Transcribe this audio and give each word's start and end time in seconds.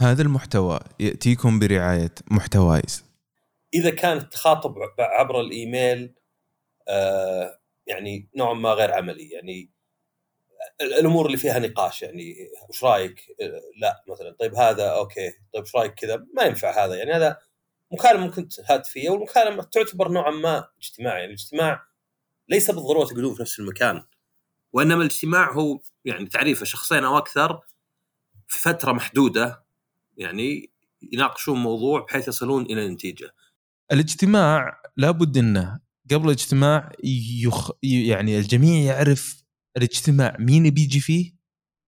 هذا 0.00 0.22
المحتوى 0.22 0.80
يأتيكم 1.00 1.58
برعاية 1.58 2.14
محتوايز 2.30 3.04
إذا 3.74 3.90
كان 3.90 4.30
تخاطب 4.30 4.74
عبر 4.98 5.40
الإيميل 5.40 6.14
آه 6.88 7.60
يعني 7.86 8.28
نوعا 8.36 8.54
ما 8.54 8.70
غير 8.70 8.94
عملي 8.94 9.30
يعني 9.30 9.70
الأمور 10.80 11.26
اللي 11.26 11.36
فيها 11.36 11.58
نقاش 11.58 12.02
يعني 12.02 12.34
وش 12.68 12.84
رأيك؟ 12.84 13.20
آه، 13.40 13.60
لا 13.80 14.04
مثلا 14.08 14.36
طيب 14.40 14.54
هذا 14.54 14.88
أوكي 14.88 15.30
طيب 15.54 15.62
وش 15.62 15.76
رأيك 15.76 15.94
كذا 15.94 16.26
ما 16.36 16.42
ينفع 16.42 16.84
هذا 16.84 16.94
يعني 16.94 17.12
هذا 17.12 17.38
مكالمة 17.92 18.26
ممكن 18.26 18.48
هاتفيه 18.70 19.10
والمكالمة 19.10 19.62
تعتبر 19.62 20.08
نوعا 20.08 20.30
ما 20.30 20.68
اجتماعي 20.78 21.20
يعني 21.20 21.32
الاجتماع 21.32 21.86
ليس 22.48 22.70
بالضرورة 22.70 23.06
تقعدون 23.06 23.34
في 23.34 23.42
نفس 23.42 23.60
المكان 23.60 24.02
وإنما 24.72 25.02
الاجتماع 25.02 25.52
هو 25.52 25.80
يعني 26.04 26.26
تعريفه 26.26 26.64
شخصين 26.64 27.04
أو 27.04 27.18
أكثر 27.18 27.60
في 28.48 28.58
فترة 28.58 28.92
محدودة 28.92 29.67
يعني 30.18 30.72
يناقشون 31.12 31.58
موضوع 31.58 32.04
بحيث 32.04 32.28
يصلون 32.28 32.62
إلى 32.62 32.88
نتيجه. 32.88 33.30
الاجتماع 33.92 34.82
لابد 34.96 35.36
إنه 35.38 35.80
قبل 36.10 36.26
الاجتماع 36.26 36.92
يخ 37.42 37.70
يعني 37.82 38.38
الجميع 38.38 38.82
يعرف 38.82 39.44
الاجتماع 39.76 40.36
مين 40.38 40.70
بيجي 40.70 41.00
فيه 41.00 41.32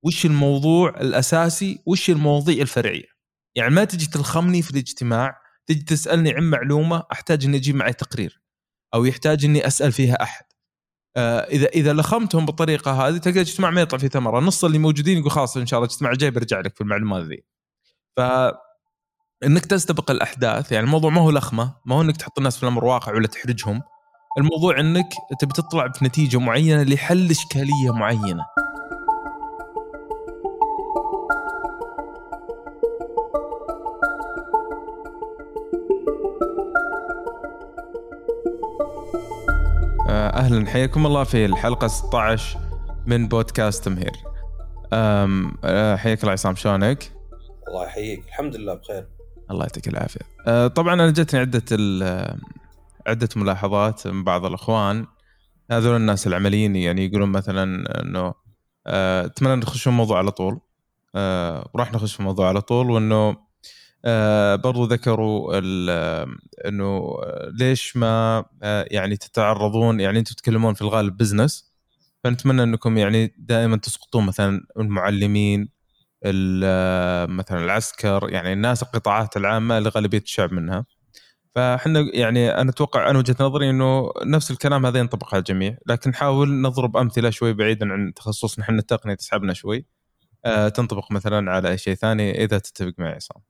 وش 0.04 0.27
الموضوع 0.27 1.01
الأساسي 1.01 1.82
وش 1.87 2.10
المواضيع 2.10 2.62
الفرعية. 2.62 3.09
يعني 3.56 3.74
ما 3.74 3.84
تجي 3.84 4.06
تلخمني 4.06 4.62
في 4.62 4.70
الاجتماع 4.70 5.37
تجي 5.66 5.80
تسألني 5.80 6.32
عن 6.32 6.42
معلومة 6.42 7.02
أحتاج 7.12 7.45
إني 7.45 7.56
أجيب 7.56 7.74
معي 7.74 7.92
تقرير 7.92 8.42
أو 8.95 9.04
يحتاج 9.04 9.45
إني 9.45 9.66
أسأل 9.66 9.92
فيها 9.92 10.23
أحد. 10.23 10.45
آه 11.16 11.40
إذا 11.40 11.66
إذا 11.66 11.92
لخمتهم 11.92 12.46
بالطريقة 12.46 13.09
هذه 13.09 13.16
تلقى 13.16 13.37
الاجتماع 13.37 13.70
ما 13.70 13.80
يطلع 13.80 13.98
فيه 13.98 14.09
ثمرة. 14.09 14.40
نص 14.40 14.65
اللي 14.65 14.78
موجودين 14.78 15.18
يقول 15.18 15.30
خلاص 15.30 15.56
إن 15.56 15.66
شاء 15.66 15.78
الله 15.78 15.88
الاجتماع 15.88 16.12
الجاي 16.12 16.30
برجع 16.30 16.60
لك 16.60 16.74
في 16.74 16.80
المعلومات 16.80 17.24
ذي. 17.24 17.45
ف 18.16 18.20
انك 19.45 19.66
تستبق 19.66 20.10
الأحداث 20.10 20.73
يعني 20.73 20.87
الموضوع 20.87 21.10
ما 21.10 21.20
هو 21.20 21.30
لخمة 21.30 21.74
ما 21.87 21.95
هو 21.96 22.01
إنك 22.01 22.16
تحط 22.16 22.38
الناس 22.38 22.57
في 22.57 22.62
الأمر 22.62 22.84
واقع 22.84 23.12
ولا 23.12 23.26
تحرجهم. 23.26 23.82
الموضوع 24.38 24.80
إنك 24.80 25.09
تبي 25.40 25.52
تطلع 25.52 25.87
بنتيجة 25.87 26.38
معينة 26.38 26.82
لحل 26.82 27.30
إشكالية 27.30 27.90
معينة. 27.93 28.45
آه، 40.09 40.29
أهلا 40.29 40.71
حياكم 40.71 41.06
الله 41.06 41.24
في 41.24 41.45
الحلقة 41.45 41.87
16 41.87 42.59
من 43.06 43.29
بودكاست 43.29 43.84
تمهير 43.84 44.12
آه، 44.93 45.96
حياك 45.96 46.21
الله 46.21 46.32
عصام 46.32 46.54
شلونك؟ 46.54 47.20
الله 47.71 47.85
يحييك. 47.85 48.26
الحمد 48.26 48.57
لله 48.57 48.74
بخير. 48.74 49.09
الله 49.51 49.63
يعطيك 49.63 49.88
العافية. 49.88 50.21
آه، 50.46 50.66
طبعا 50.66 50.95
أنا 50.95 51.10
جتني 51.10 51.40
عدة 51.40 51.65
عدة 53.07 53.29
ملاحظات 53.37 54.07
من 54.07 54.24
بعض 54.24 54.45
الأخوان. 54.45 55.07
هذول 55.71 55.96
الناس 55.96 56.27
العمليين 56.27 56.77
يعني 56.77 57.04
يقولون 57.04 57.29
مثلا 57.29 57.65
إنه 58.02 58.35
أتمنى 58.87 59.57
نخش 59.57 59.80
في 59.80 59.87
الموضوع 59.87 60.18
على 60.18 60.30
طول. 60.30 60.60
وراح 61.74 61.93
نخش 61.93 62.15
في 62.15 62.21
الموضوع 62.21 62.49
على 62.49 62.60
طول 62.60 62.90
وإنه 62.90 63.37
آه 64.05 64.56
برضو 64.56 64.84
ذكروا 64.84 65.59
إنه 66.69 67.16
ليش 67.59 67.97
ما 67.97 68.44
آه 68.62 68.87
يعني 68.91 69.16
تتعرضون 69.16 70.00
يعني 70.00 70.19
أنتم 70.19 70.34
تتكلمون 70.34 70.75
في 70.75 70.82
الغالب 70.82 71.16
بزنس 71.16 71.72
فنتمنى 72.25 72.62
أنكم 72.62 72.99
يعني 72.99 73.34
دائما 73.38 73.77
تسقطون 73.77 74.27
مثلا 74.27 74.60
المعلمين 74.78 75.69
مثلا 77.26 77.65
العسكر 77.65 78.28
يعني 78.31 78.53
الناس 78.53 78.82
القطاعات 78.82 79.37
العامة 79.37 79.78
اللي 79.78 79.88
غالبية 79.88 80.19
الشعب 80.19 80.53
منها. 80.53 80.84
فاحنا 81.54 82.10
يعني 82.15 82.50
أنا 82.50 82.71
أتوقع 82.71 83.10
أنا 83.10 83.19
وجهة 83.19 83.37
نظري 83.41 83.71
إنه 83.71 84.12
نفس 84.25 84.50
الكلام 84.50 84.87
هذا 84.87 84.99
ينطبق 84.99 85.34
على 85.34 85.38
الجميع. 85.38 85.77
لكن 85.87 86.11
نحاول 86.11 86.61
نضرب 86.61 86.97
أمثلة 86.97 87.31
شوي 87.31 87.53
بعيدا 87.53 87.93
عن 87.93 88.15
تخصصنا 88.15 88.65
إحنا 88.65 88.78
التقنيه 88.78 89.15
تسحبنا 89.15 89.53
شوي. 89.55 89.87
آه 90.44 90.69
تنطبق 90.69 91.12
مثلا 91.12 91.53
على 91.53 91.71
اي 91.71 91.78
شيء 91.78 91.94
ثاني 91.94 92.44
إذا 92.44 92.59
تتفق 92.59 92.93
معي 92.99 93.12
عصام. 93.12 93.43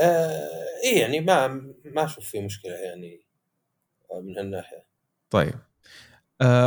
آه 0.00 0.48
إيه 0.84 1.00
يعني 1.00 1.20
ما 1.20 1.46
ما 1.84 2.04
أشوف 2.04 2.24
في 2.24 2.40
مشكلة 2.40 2.72
يعني 2.72 3.20
من 4.24 4.38
هالناحية. 4.38 4.86
طيب. 5.30 5.54
آه 5.54 5.69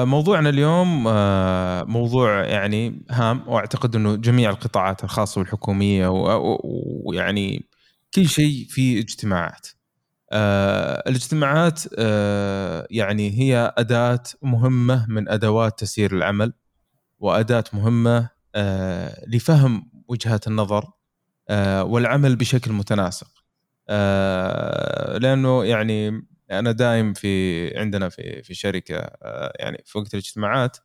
موضوعنا 0.06 0.50
اليوم 0.50 1.08
آه 1.08 1.84
موضوع 1.84 2.44
يعني 2.46 3.06
هام 3.12 3.44
وأعتقد 3.48 3.96
إنه 3.96 4.16
جميع 4.16 4.50
القطاعات 4.50 5.04
الخاصة 5.04 5.40
والحكومية 5.40 6.08
ويعني 7.06 7.66
كل 8.16 8.28
شيء 8.30 8.66
في 8.70 9.00
اجتماعات. 9.00 9.68
آه 10.32 11.04
الاجتماعات 11.10 11.82
آه 11.98 12.88
يعني 12.92 13.40
هي 13.40 13.74
أداة 13.78 14.24
مهمة 14.42 15.06
من 15.10 15.30
أدوات 15.30 15.80
تسيير 15.80 16.16
العمل 16.16 16.54
وأداة 17.20 17.64
مهمة 17.74 18.30
آه 18.56 19.26
لفهم 19.28 19.92
وجهات 20.08 20.48
النظر 20.48 20.86
آه، 21.50 21.84
والعمل 21.84 22.36
بشكل 22.36 22.72
متناسق. 22.74 23.28
آه، 23.90 25.18
لأنه 25.18 25.66
يعني 25.66 26.28
أنا 26.52 26.72
دائم 26.72 27.14
في 27.14 27.78
عندنا 27.78 28.10
في 28.10 28.44
في 28.44 28.54
شركة 28.54 28.96
آه، 28.98 29.54
يعني 29.60 29.84
في 29.86 29.98
وقت 29.98 30.14
الاجتماعات 30.14 30.78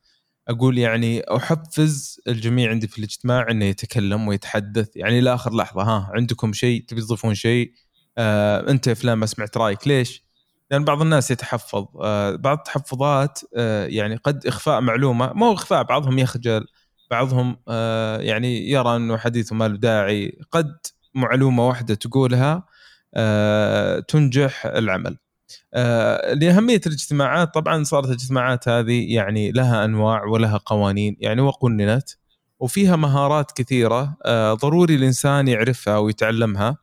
أقول 0.48 0.78
يعني 0.78 1.22
أحفز 1.36 2.20
الجميع 2.28 2.70
عندي 2.70 2.88
في 2.88 2.98
الاجتماع 2.98 3.50
إنه 3.50 3.64
يتكلم 3.64 4.28
ويتحدث. 4.28 4.96
يعني 4.96 5.20
لاخر 5.20 5.56
لحظة 5.56 5.82
ها 5.82 6.10
عندكم 6.14 6.52
شيء 6.52 6.84
تبي 6.88 7.00
تضيفون 7.00 7.34
شيء؟ 7.34 7.72
آه 8.18 8.70
أنت 8.70 8.86
يا 8.86 8.94
فلان 8.94 9.18
ما 9.18 9.26
سمعت 9.26 9.56
رأيك 9.56 9.88
ليش؟ 9.88 10.24
لأن 10.70 10.84
بعض 10.84 11.02
الناس 11.02 11.30
يتحفظ 11.30 11.86
آه 12.02 12.36
بعض 12.36 12.58
التحفظات 12.58 13.40
آه 13.56 13.86
يعني 13.86 14.16
قد 14.16 14.46
إخفاء 14.46 14.80
معلومة 14.80 15.32
مو 15.32 15.52
إخفاء 15.52 15.82
بعضهم 15.82 16.18
يخجل 16.18 16.66
بعضهم 17.10 17.56
آه، 17.68 18.18
يعني 18.18 18.70
يرى 18.70 18.96
إنه 18.96 19.16
حديثه 19.16 19.56
ما 19.56 19.68
له 19.68 19.76
داعي 19.76 20.38
قد 20.50 20.76
معلومة 21.14 21.68
واحدة 21.68 21.94
تقولها 21.94 22.66
آه، 23.14 24.00
تنجح 24.00 24.66
العمل. 24.66 25.16
آه، 25.74 26.34
لأهمية 26.34 26.80
الاجتماعات 26.86 27.54
طبعا 27.54 27.84
صارت 27.84 28.06
الاجتماعات 28.06 28.68
هذه 28.68 29.14
يعني 29.14 29.50
لها 29.52 29.84
أنواع 29.84 30.24
ولها 30.24 30.56
قوانين 30.56 31.16
يعني 31.20 31.40
وقننت 31.40 32.10
وفيها 32.60 32.96
مهارات 32.96 33.52
كثيرة 33.52 34.16
ضروري 34.52 34.94
الإنسان 34.94 35.48
يعرفها 35.48 35.98
ويتعلمها 35.98 36.76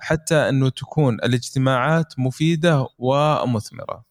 حتى 0.00 0.34
أنه 0.34 0.68
تكون 0.68 1.14
الاجتماعات 1.14 2.18
مفيدة 2.18 2.86
ومثمرة. 2.98 4.04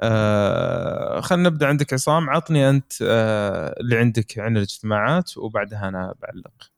آه 0.00 1.20
خلينا 1.20 1.48
نبدأ 1.48 1.66
عندك 1.66 1.92
عصام 1.92 2.30
عطني 2.30 2.70
أنت 2.70 2.92
آه 3.02 3.74
اللي 3.80 3.98
عندك 3.98 4.38
عن 4.38 4.56
الاجتماعات 4.56 5.36
وبعدها 5.38 5.88
أنا 5.88 6.14
بعلق 6.22 6.70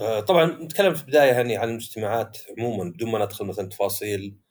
آه 0.00 0.20
طبعا 0.20 0.44
نتكلم 0.46 0.94
في 0.94 1.02
البداية 1.02 1.32
يعني 1.32 1.56
عن 1.56 1.68
المجتمعات 1.68 2.38
عموما 2.58 2.90
بدون 2.90 3.10
ما 3.10 3.24
ندخل 3.24 3.44
مثلا 3.44 3.68
تفاصيل. 3.68 4.34
آه 4.34 4.47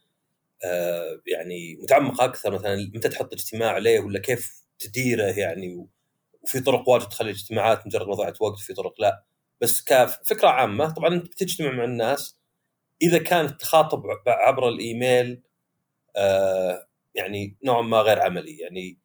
يعني 1.28 1.75
متعمقه 1.84 2.25
أكثر 2.25 2.51
مثلا 2.51 2.91
متى 2.95 3.09
تحط 3.09 3.34
اجتماع 3.34 3.78
ليه 3.78 4.00
ولا 4.00 4.19
كيف 4.19 4.63
تديره 4.79 5.23
يعني 5.23 5.88
وفي 6.44 6.59
طرق 6.59 6.90
واجد 6.90 7.09
تخلي 7.09 7.29
الاجتماعات 7.31 7.88
مجرد 7.88 8.07
مضيعه 8.07 8.34
وقت 8.40 8.59
في 8.59 8.73
طرق 8.73 9.01
لا 9.01 9.23
بس 9.62 9.84
كفكره 9.84 10.47
عامة 10.50 10.94
طبعا 10.94 11.13
أنت 11.13 11.25
بتجتمع 11.25 11.72
مع 11.72 11.84
الناس 11.84 12.38
إذا 13.01 13.17
كانت 13.17 13.62
تخاطب 13.62 14.03
عبر 14.28 14.69
الإيميل 14.69 15.41
آه 16.16 16.88
يعني 17.16 17.57
نوعا 17.63 17.81
ما 17.81 17.97
غير 17.97 18.19
عملي 18.22 18.57
يعني 18.57 19.00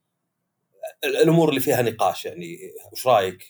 الأمور 1.05 1.49
اللي 1.49 1.61
فيها 1.61 1.83
نقاش 1.83 2.25
يعني 2.25 2.59
وش 2.93 3.07
رأيك؟ 3.07 3.45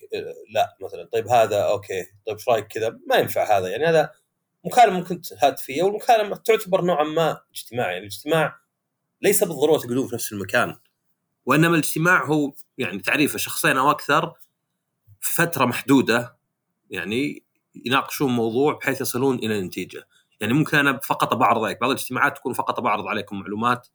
لا 0.51 0.77
مثلا 0.81 1.09
طيب 1.13 1.29
هذا 1.29 1.63
أوكي 1.63 2.05
طيب 2.27 2.37
وش 2.37 2.49
رأيك 2.49 2.67
كذا؟ 2.67 2.99
ما 3.07 3.17
ينفع 3.17 3.59
هذا 3.59 3.69
يعني 3.69 3.87
هذا 3.87 4.11
مكالمة 4.65 4.99
ممكن 4.99 5.21
هاتفيه 5.43 5.83
والمكالمة 5.83 6.37
تعتبر 6.37 6.85
نوعا 6.85 7.05
ما 7.05 7.41
اجتماع 7.55 7.87
يعني 7.87 7.99
الاجتماع 7.99 8.61
ليس 9.23 9.45
بالضرورة 9.45 9.79
تقعدون 9.79 10.09
في 10.09 10.15
نفس 10.15 10.33
المكان 10.33 10.77
وإنما 11.47 11.75
الاجتماع 11.75 12.25
هو 12.25 12.53
يعني 12.79 12.99
تعريفه 12.99 13.39
شخصين 13.39 13.77
أو 13.77 13.91
أكثر 13.91 14.33
في 15.21 15.33
فترة 15.33 15.65
محدودة 15.65 16.37
يعني 16.91 17.45
يناقشون 17.75 18.33
موضوع 18.33 18.73
بحيث 18.73 19.01
يصلون 19.01 19.39
إلى 19.39 19.63
نتيجه 19.63 20.07
يعني 20.41 20.53
ممكن 20.53 20.79
أنا 20.79 21.01
فقط 21.03 21.35
بعرض 21.35 21.65
عليك 21.65 21.81
بعض 21.81 21.91
الاجتماعات 21.91 22.37
تكون 22.37 22.53
فقط 22.53 22.81
بعرض 22.81 23.07
عليكم 23.07 23.41
معلومات 23.41 23.89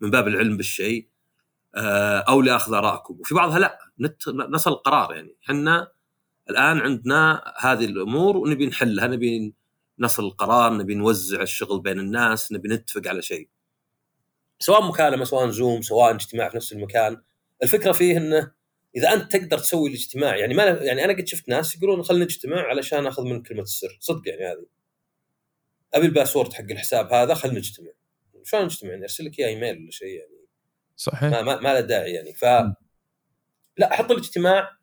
من 0.00 0.10
باب 0.10 0.28
العلم 0.28 0.56
بالشيء 0.56 1.08
آه، 1.74 2.18
أو 2.18 2.42
لأخذ 2.42 2.74
آرائكم. 2.74 3.20
وفي 3.20 3.34
بعضها 3.34 3.58
لا 3.58 3.78
نصل 4.28 4.72
القرار 4.72 5.14
يعني. 5.14 5.36
إحنا 5.44 5.92
الآن 6.50 6.78
عندنا 6.78 7.52
هذه 7.58 7.84
الأمور 7.84 8.36
ونبي 8.36 8.66
نحلها 8.66 9.06
نبي 9.06 9.54
نصل 9.98 10.24
القرار 10.24 10.76
نبي 10.76 10.94
نوزع 10.94 11.42
الشغل 11.42 11.80
بين 11.80 11.98
الناس 11.98 12.52
نبي 12.52 12.68
نتفق 12.68 13.02
على 13.06 13.22
شيء. 13.22 13.48
سواء 14.58 14.88
مكالمه 14.88 15.24
سواء 15.24 15.50
زوم 15.50 15.82
سواء 15.82 16.14
اجتماع 16.14 16.48
في 16.48 16.56
نفس 16.56 16.72
المكان 16.72 17.22
الفكرة 17.62 17.92
فيه 17.92 18.16
إنه 18.16 18.52
إذا 18.96 19.12
أنت 19.12 19.36
تقدر 19.36 19.58
تسوي 19.58 19.88
الاجتماع 19.88 20.36
يعني 20.36 20.54
ما 20.54 20.64
يعني 20.64 21.04
أنا 21.04 21.12
قد 21.12 21.26
شفت 21.26 21.48
ناس 21.48 21.76
يقولون 21.76 22.02
خلينا 22.02 22.24
نجتمع 22.24 22.62
علشان 22.62 23.06
أخذ 23.06 23.24
من 23.24 23.42
كلمة 23.42 23.62
السر. 23.62 23.98
صدق 24.00 24.28
يعني 24.28 24.46
هذه. 24.46 24.66
أبي 25.94 26.06
ال 26.06 26.11
password 26.11 26.52
حق 26.52 26.64
الحساب 26.70 27.12
هذا 27.12 27.34
خلينا 27.34 27.58
نجتمع. 27.58 27.90
شلون 28.44 28.64
نجتمع؟ 28.64 28.90
يعني 28.90 29.02
أرسل 29.02 29.24
لك 29.24 29.38
إياه 29.38 29.48
إيميل 29.48 29.82
ولا 29.82 29.90
شيء 29.90 30.18
يعني. 30.18 30.46
صحيح. 30.96 31.30
ما, 31.30 31.42
ما, 31.42 31.60
ما 31.60 31.74
له 31.74 31.80
داعي 31.80 32.12
يعني. 32.12 32.34
ف 32.34 32.44
لا 33.76 33.92
حط 33.92 34.10
الاجتماع 34.10 34.77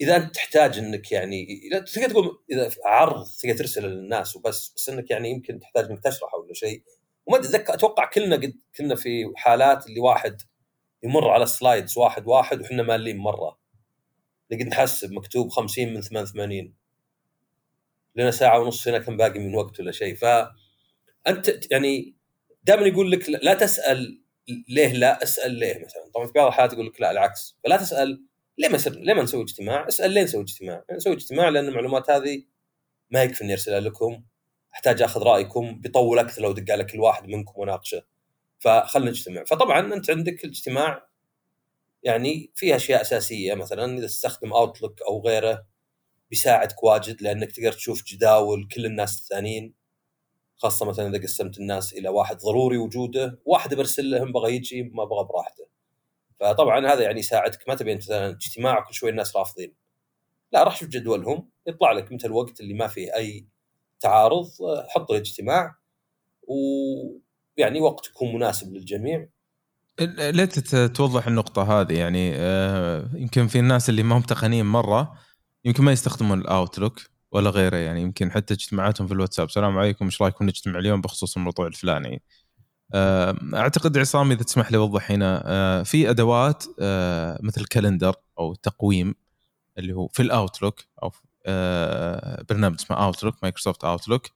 إذا 0.00 0.16
أنت 0.16 0.34
تحتاج 0.34 0.78
إنك 0.78 1.12
يعني 1.12 1.60
تقدر 1.94 2.10
تقول 2.10 2.44
إذا 2.50 2.70
عرض 2.84 3.26
تقدر 3.42 3.56
ترسل 3.56 3.84
للناس 3.88 4.36
وبس 4.36 4.72
بس 4.76 4.88
إنك 4.88 5.10
يعني 5.10 5.30
يمكن 5.30 5.58
تحتاج 5.60 5.84
إنك 5.90 6.02
تشرح 6.04 6.34
ولا 6.34 6.54
شيء. 6.54 6.82
وما 7.26 7.38
أتذكر 7.38 7.74
أتوقع 7.74 8.04
كلنا 8.10 8.36
قد 8.36 8.54
كنا 8.76 8.94
في 8.94 9.32
حالات 9.36 9.86
اللي 9.86 10.00
واحد 10.00 10.42
يمر 11.02 11.30
على 11.30 11.46
slides 11.46 11.98
واحد 11.98 12.26
واحد 12.26 12.60
وحنا 12.60 12.82
مالين 12.82 13.16
مرة. 13.16 13.58
نقعد 14.52 14.66
نحسب 14.66 15.12
مكتوب 15.12 15.48
50 15.48 15.94
من 15.94 16.00
88 16.00 16.74
لنا 18.16 18.30
ساعة 18.30 18.60
ونص 18.60 18.88
هنا 18.88 18.98
كم 18.98 19.16
باقي 19.16 19.38
من 19.38 19.54
وقت 19.54 19.80
ولا 19.80 19.92
شيء. 19.92 20.14
فانت 20.14 21.72
يعني 21.72 22.16
دائما 22.64 22.86
يقول 22.86 23.10
لك 23.12 23.28
لا 23.28 23.54
تسأل 23.54 24.22
ليه 24.68 24.92
لا 24.92 25.22
اسأل 25.22 25.54
ليه 25.54 25.84
مثلا. 25.84 26.10
طبعا 26.14 26.26
في 26.26 26.32
بعض 26.32 26.46
الحالات 26.46 26.72
يقول 26.72 26.86
لك 26.86 27.00
لا 27.00 27.10
العكس. 27.10 27.58
فلا 27.64 27.76
تسأل 27.76 28.27
ليه 28.58 28.68
ما 28.68 28.74
يصير 28.74 28.92
ليه 28.92 29.14
ما 29.14 29.22
نسوي 29.22 29.42
اجتماع؟ 29.42 29.88
اسأل 29.88 30.10
ليه 30.10 30.22
نسوي 30.22 30.42
اجتماع؟ 30.42 30.84
نسوي 30.92 31.12
اجتماع 31.12 31.48
لأن 31.48 31.68
المعلومات 31.68 32.10
هذه 32.10 32.42
ما 33.10 33.22
يكفي 33.22 33.44
إني 33.44 33.52
أرسلها 33.52 33.80
لكم 33.80 34.22
أحتاج 34.74 35.02
أخذ 35.02 35.22
رأيكم 35.22 35.80
بيطول 35.80 36.18
أكثر 36.18 36.42
لو 36.42 36.52
دق 36.52 36.72
على 36.72 36.84
كل 36.84 37.00
واحد 37.00 37.28
منكم 37.28 37.60
وناقشة 37.60 38.04
فخلنا 38.58 39.10
نجتمع 39.10 39.44
فطبعا 39.44 39.94
أنت 39.94 40.10
عندك 40.10 40.44
الاجتماع 40.44 41.08
يعني 42.02 42.52
فيه 42.54 42.76
أشياء 42.76 43.00
أساسية 43.00 43.54
مثلا 43.54 43.98
إذا 43.98 44.06
تستخدم 44.06 44.52
اوتلوك 44.52 45.02
أو 45.02 45.26
غيره 45.26 45.66
بيساعدك 46.30 46.82
واجد 46.82 47.22
لأنك 47.22 47.52
تقدر 47.52 47.72
تشوف 47.72 48.04
جداول 48.04 48.68
كل 48.74 48.86
الناس 48.86 49.18
الثانيين 49.18 49.74
خاصة 50.56 50.86
مثلا 50.86 51.08
إذا 51.08 51.22
قسمت 51.22 51.58
الناس 51.58 51.92
إلى 51.92 52.08
واحد 52.08 52.36
ضروري 52.36 52.78
وجوده 52.78 53.40
واحد 53.44 53.74
برسل 53.74 54.10
لهم 54.10 54.32
بغى 54.32 54.56
يجي 54.56 54.82
ما 54.82 55.04
بغى 55.04 55.24
براحته 55.24 55.67
فطبعا 56.40 56.86
هذا 56.86 57.02
يعني 57.02 57.20
يساعدك. 57.20 57.68
ما 57.68 57.74
تبي 57.74 57.94
مثلا 57.94 58.30
اجتماع 58.30 58.80
كل 58.80 58.94
شوي 58.94 59.10
الناس 59.10 59.36
رافضين. 59.36 59.74
لا 60.52 60.62
راح 60.62 60.76
شوف 60.76 60.88
جدولهم 60.88 61.50
يطلع 61.66 61.92
لك 61.92 62.12
متى 62.12 62.26
الوقت 62.26 62.60
اللي 62.60 62.74
ما 62.74 62.86
فيه 62.86 63.14
أي 63.16 63.46
تعارض 64.00 64.48
حط 64.88 65.10
الاجتماع 65.10 65.76
ويعني 66.42 67.80
وقت 67.80 68.06
يكون 68.06 68.34
مناسب 68.34 68.72
للجميع. 68.72 69.28
ليت 70.18 70.74
توضح 70.74 71.26
النقطة 71.26 71.80
هذه. 71.80 71.98
يعني 71.98 72.32
آه، 72.36 73.10
يمكن 73.14 73.46
في 73.46 73.58
الناس 73.58 73.88
اللي 73.88 74.02
ما 74.02 74.16
هم 74.16 74.22
تقنيين 74.22 74.66
مرة 74.66 75.18
يمكن 75.64 75.84
ما 75.84 75.92
يستخدمون 75.92 76.40
ال 76.40 76.48
Outlook 76.48 77.00
ولا 77.32 77.50
غيره. 77.50 77.76
يعني 77.76 78.02
يمكن 78.02 78.30
حتى 78.30 78.54
اجتماعاتهم 78.54 79.06
في 79.06 79.14
الواتساب. 79.14 79.46
السلام 79.46 79.78
عليكم 79.78 80.04
إيش 80.04 80.22
رأيكم 80.22 80.44
نجتمع 80.44 80.78
اليوم 80.78 81.00
بخصوص 81.00 81.36
الموضوع 81.36 81.66
الفلاني؟ 81.66 82.22
أعتقد 82.94 83.98
عصام 83.98 84.32
إذا 84.32 84.42
تسمح 84.42 84.72
لي 84.72 84.78
أوضح 84.78 85.10
هنا 85.10 85.42
آه، 85.46 85.82
في 85.82 86.10
أدوات 86.10 86.64
مثل 87.42 87.64
calendar 87.64 88.14
أو 88.38 88.54
تقويم 88.54 89.14
اللي 89.78 89.92
هو 89.92 90.08
في 90.08 90.22
ال 90.22 90.30
Outlook 90.30 90.84
أو 91.02 91.12
برنامج 92.50 92.74
اسمه 92.74 92.96
Outlook 92.96 93.34
Microsoft 93.42 93.84
Outlook 93.84 94.26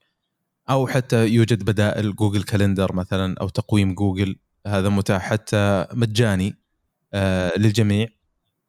أو 0.69 0.87
حتى 0.87 1.27
يوجد 1.27 1.63
بدائل 1.65 2.15
Google 2.15 2.43
Calendar 2.43 2.95
مثلا 2.95 3.35
أو 3.41 3.49
تقويم 3.49 3.93
جوجل 3.93 4.35
هذا 4.67 4.89
متاح 4.89 5.21
حتى 5.21 5.85
مجاني 5.93 6.55
آه 7.13 7.57
للجميع. 7.57 8.07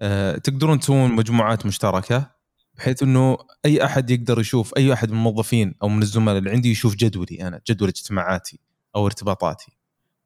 آه 0.01 0.37
تقدرون 0.37 0.81
تسوون 0.81 1.11
مجموعات 1.13 1.67
مشتركة 1.67 2.31
بحيث 2.75 3.03
إنه 3.03 3.39
أي 3.65 3.85
أحد 3.85 4.11
يقدر 4.11 4.41
يشوف 4.41 4.77
أي 4.77 4.93
أحد 4.93 5.11
من 5.11 5.17
الموظفين 5.17 5.75
أو 5.83 5.89
من 5.89 6.03
الزملاء 6.03 6.39
اللي 6.39 6.51
عندي 6.51 6.71
يشوف 6.71 6.95
جدولي 6.97 7.47
أنا 7.49 7.61
جدول 7.71 7.89
اجتماعاتي. 7.89 8.61
أو 8.97 9.07
ارتباطاتي. 9.07 9.73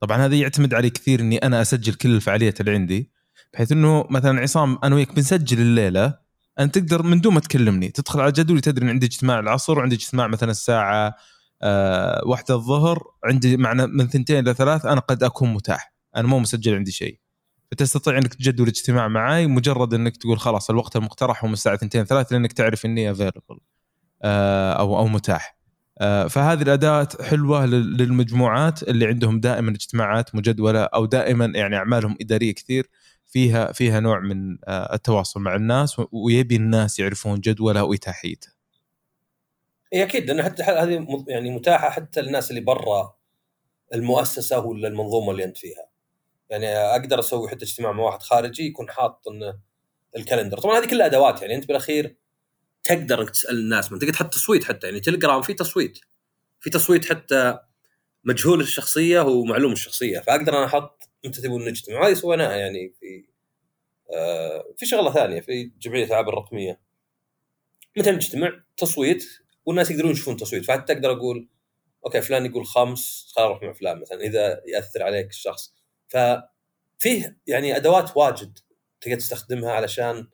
طبعا 0.00 0.16
هذا 0.16 0.36
يعتمد 0.36 0.74
علي 0.74 0.90
كثير 0.90 1.20
إني 1.20 1.38
أنا 1.38 1.62
أسجل 1.62 1.94
كل 1.94 2.14
الفعاليات 2.14 2.60
اللي 2.60 2.72
عندي 2.74 3.10
بحيث 3.52 3.72
إنه 3.72 4.04
مثلا 4.10 4.40
عصام 4.40 4.78
أنا 4.84 4.94
وياك 4.94 5.14
بنسجل 5.14 5.60
الليلة 5.60 6.18
أنت 6.58 6.78
تقدر 6.78 7.02
من 7.02 7.20
دون 7.20 7.34
ما 7.34 7.40
تكلمني 7.40 7.88
تدخل 7.88 8.20
على 8.20 8.32
جدولي 8.32 8.60
تدري 8.60 8.84
إن 8.84 8.90
عندي 8.90 9.06
اجتماع 9.06 9.38
العصر 9.38 9.78
وعندي 9.78 9.94
اجتماع 9.94 10.26
مثلا 10.26 10.50
الساعة 10.50 11.14
آه 11.62 12.22
واحدة 12.26 12.54
الظهر 12.54 13.02
عندي 13.24 13.56
معنا 13.56 13.86
من 13.86 14.08
ثنتين 14.08 14.38
إلى 14.38 14.54
ثلاث 14.54 14.86
أنا 14.86 15.00
قد 15.00 15.22
أكون 15.22 15.54
متاح 15.54 15.94
أنا 16.16 16.28
مو 16.28 16.38
مسجل 16.38 16.74
عندي 16.74 16.92
شيء. 16.92 17.18
فتستطيع 17.70 18.18
إنك 18.18 18.34
تجدول 18.34 18.68
اجتماع 18.68 19.08
معي 19.08 19.46
مجرد 19.46 19.94
إنك 19.94 20.16
تقول 20.16 20.38
خلاص 20.38 20.70
الوقت 20.70 20.96
المقترح 20.96 21.44
هو 21.44 21.48
من 21.48 21.52
الساعة 21.54 21.74
2 21.74 22.04
3 22.04 22.32
لأنك 22.32 22.52
تعرف 22.52 22.86
إني 22.86 23.10
افيلبل 23.10 23.60
آه 24.22 24.72
أو 24.72 24.98
أو 24.98 25.06
متاح. 25.06 25.57
فهذه 26.00 26.62
الأداة 26.62 27.08
حلوة 27.20 27.66
للمجموعات 27.66 28.82
اللي 28.82 29.06
عندهم 29.06 29.40
دائما 29.40 29.70
اجتماعات 29.70 30.34
مجدولة 30.34 30.82
أو 30.82 31.06
دائما 31.06 31.52
يعني 31.54 31.76
أعمالهم 31.76 32.16
إدارية 32.20 32.54
كثير 32.54 32.90
فيها 33.26 33.72
فيها 33.72 34.00
نوع 34.00 34.20
من 34.20 34.58
آه 34.64 34.94
التواصل 34.94 35.40
مع 35.40 35.54
الناس 35.56 35.96
ويبي 36.12 36.56
الناس 36.56 36.98
يعرفون 36.98 37.40
جدوله 37.40 37.84
وإتاحيته. 37.84 38.48
إي 39.94 40.02
أكيد 40.02 40.30
لأن 40.30 40.42
حتى 40.42 40.62
هذه 40.62 41.06
يعني 41.28 41.50
متاحة 41.50 41.90
حتى 41.90 42.20
للناس 42.20 42.50
اللي 42.50 42.60
برا 42.60 43.14
المؤسسة 43.94 44.58
ولا 44.58 44.88
المنظومة 44.88 45.30
اللي 45.30 45.44
أنت 45.44 45.58
فيها. 45.58 45.88
يعني 46.50 46.66
أقدر 46.66 47.18
أسوي 47.18 47.48
حتى 47.48 47.64
اجتماع 47.64 47.92
مع 47.92 48.02
واحد 48.02 48.22
خارجي 48.22 48.66
يكون 48.66 48.90
حاط 48.90 49.28
انه 49.28 49.58
الكالندر، 50.16 50.58
طبعا 50.58 50.78
هذه 50.78 50.86
كلها 50.90 51.06
أدوات 51.06 51.42
يعني 51.42 51.54
أنت 51.54 51.68
بالأخير 51.68 52.16
تقدر 52.82 53.20
انك 53.22 53.30
تسأل 53.30 53.58
الناس 53.58 53.92
من 53.92 53.98
تقدر 53.98 54.12
تحط 54.12 54.34
تصويت 54.34 54.64
حتى 54.64 54.86
يعني 54.86 55.00
تليجرام 55.00 55.42
في 55.42 55.54
تصويت 55.54 55.98
في 56.60 56.70
تصويت 56.70 57.04
حتى 57.12 57.58
مجهول 58.24 58.60
الشخصية 58.60 59.20
ومعلوم 59.20 59.72
الشخصية 59.72 60.20
فأقدر 60.20 60.58
أنا 60.58 60.64
أحط 60.64 61.02
متى 61.24 61.40
تبون 61.40 61.68
نجتمع. 61.68 62.00
وهذه 62.00 62.14
سويناها 62.14 62.56
يعني 62.56 62.94
في 63.00 63.24
آه 64.14 64.74
في 64.76 64.86
شغلة 64.86 65.12
ثانية 65.12 65.40
في 65.40 65.72
جمعية 65.80 66.04
الألعاب 66.04 66.28
الرقمية. 66.28 66.80
متى 67.96 68.10
نجتمع؟ 68.10 68.64
تصويت 68.76 69.24
والناس 69.66 69.90
يقدرون 69.90 70.12
يشوفون 70.12 70.36
تصويت 70.36 70.64
فحتى 70.64 70.92
أقدر 70.92 71.12
أقول 71.12 71.48
أوكي 72.06 72.20
فلان 72.20 72.46
يقول 72.46 72.66
خمس 72.66 73.32
خلينا 73.36 73.50
نروح 73.50 73.62
مع 73.62 73.72
فلان 73.72 74.00
مثلا 74.00 74.20
إذا 74.20 74.62
يأثر 74.66 75.02
عليك 75.02 75.30
الشخص. 75.30 75.74
ففيه 76.08 77.38
يعني 77.46 77.76
أدوات 77.76 78.16
واجد 78.16 78.58
تقدر 79.00 79.16
تستخدمها 79.16 79.72
علشان 79.72 80.28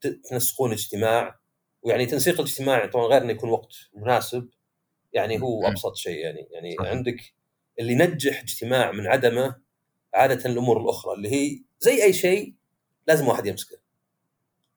تنسقون 0.00 0.72
اجتماع 0.72 1.38
ويعني 1.82 2.06
تنسيق 2.06 2.34
الاجتماع 2.34 2.86
طبعا 2.86 3.06
غير 3.06 3.22
إنه 3.22 3.32
يكون 3.32 3.50
وقت 3.50 3.74
مناسب 3.94 4.48
يعني 5.12 5.42
هو 5.42 5.66
أبسط 5.66 5.96
شيء 5.96 6.18
يعني 6.18 6.48
يعني 6.50 6.76
صحيح. 6.78 6.90
عندك 6.90 7.34
اللي 7.80 7.92
ينجح 7.92 8.40
اجتماع 8.40 8.92
من 8.92 9.06
عدمه 9.06 9.56
عادة 10.14 10.50
الأمور 10.50 10.82
الأخرى 10.82 11.14
اللي 11.14 11.28
هي 11.32 11.64
زي 11.80 12.04
أي 12.04 12.12
شيء 12.12 12.54
لازم 13.08 13.28
واحد 13.28 13.46
يمسكه. 13.46 13.78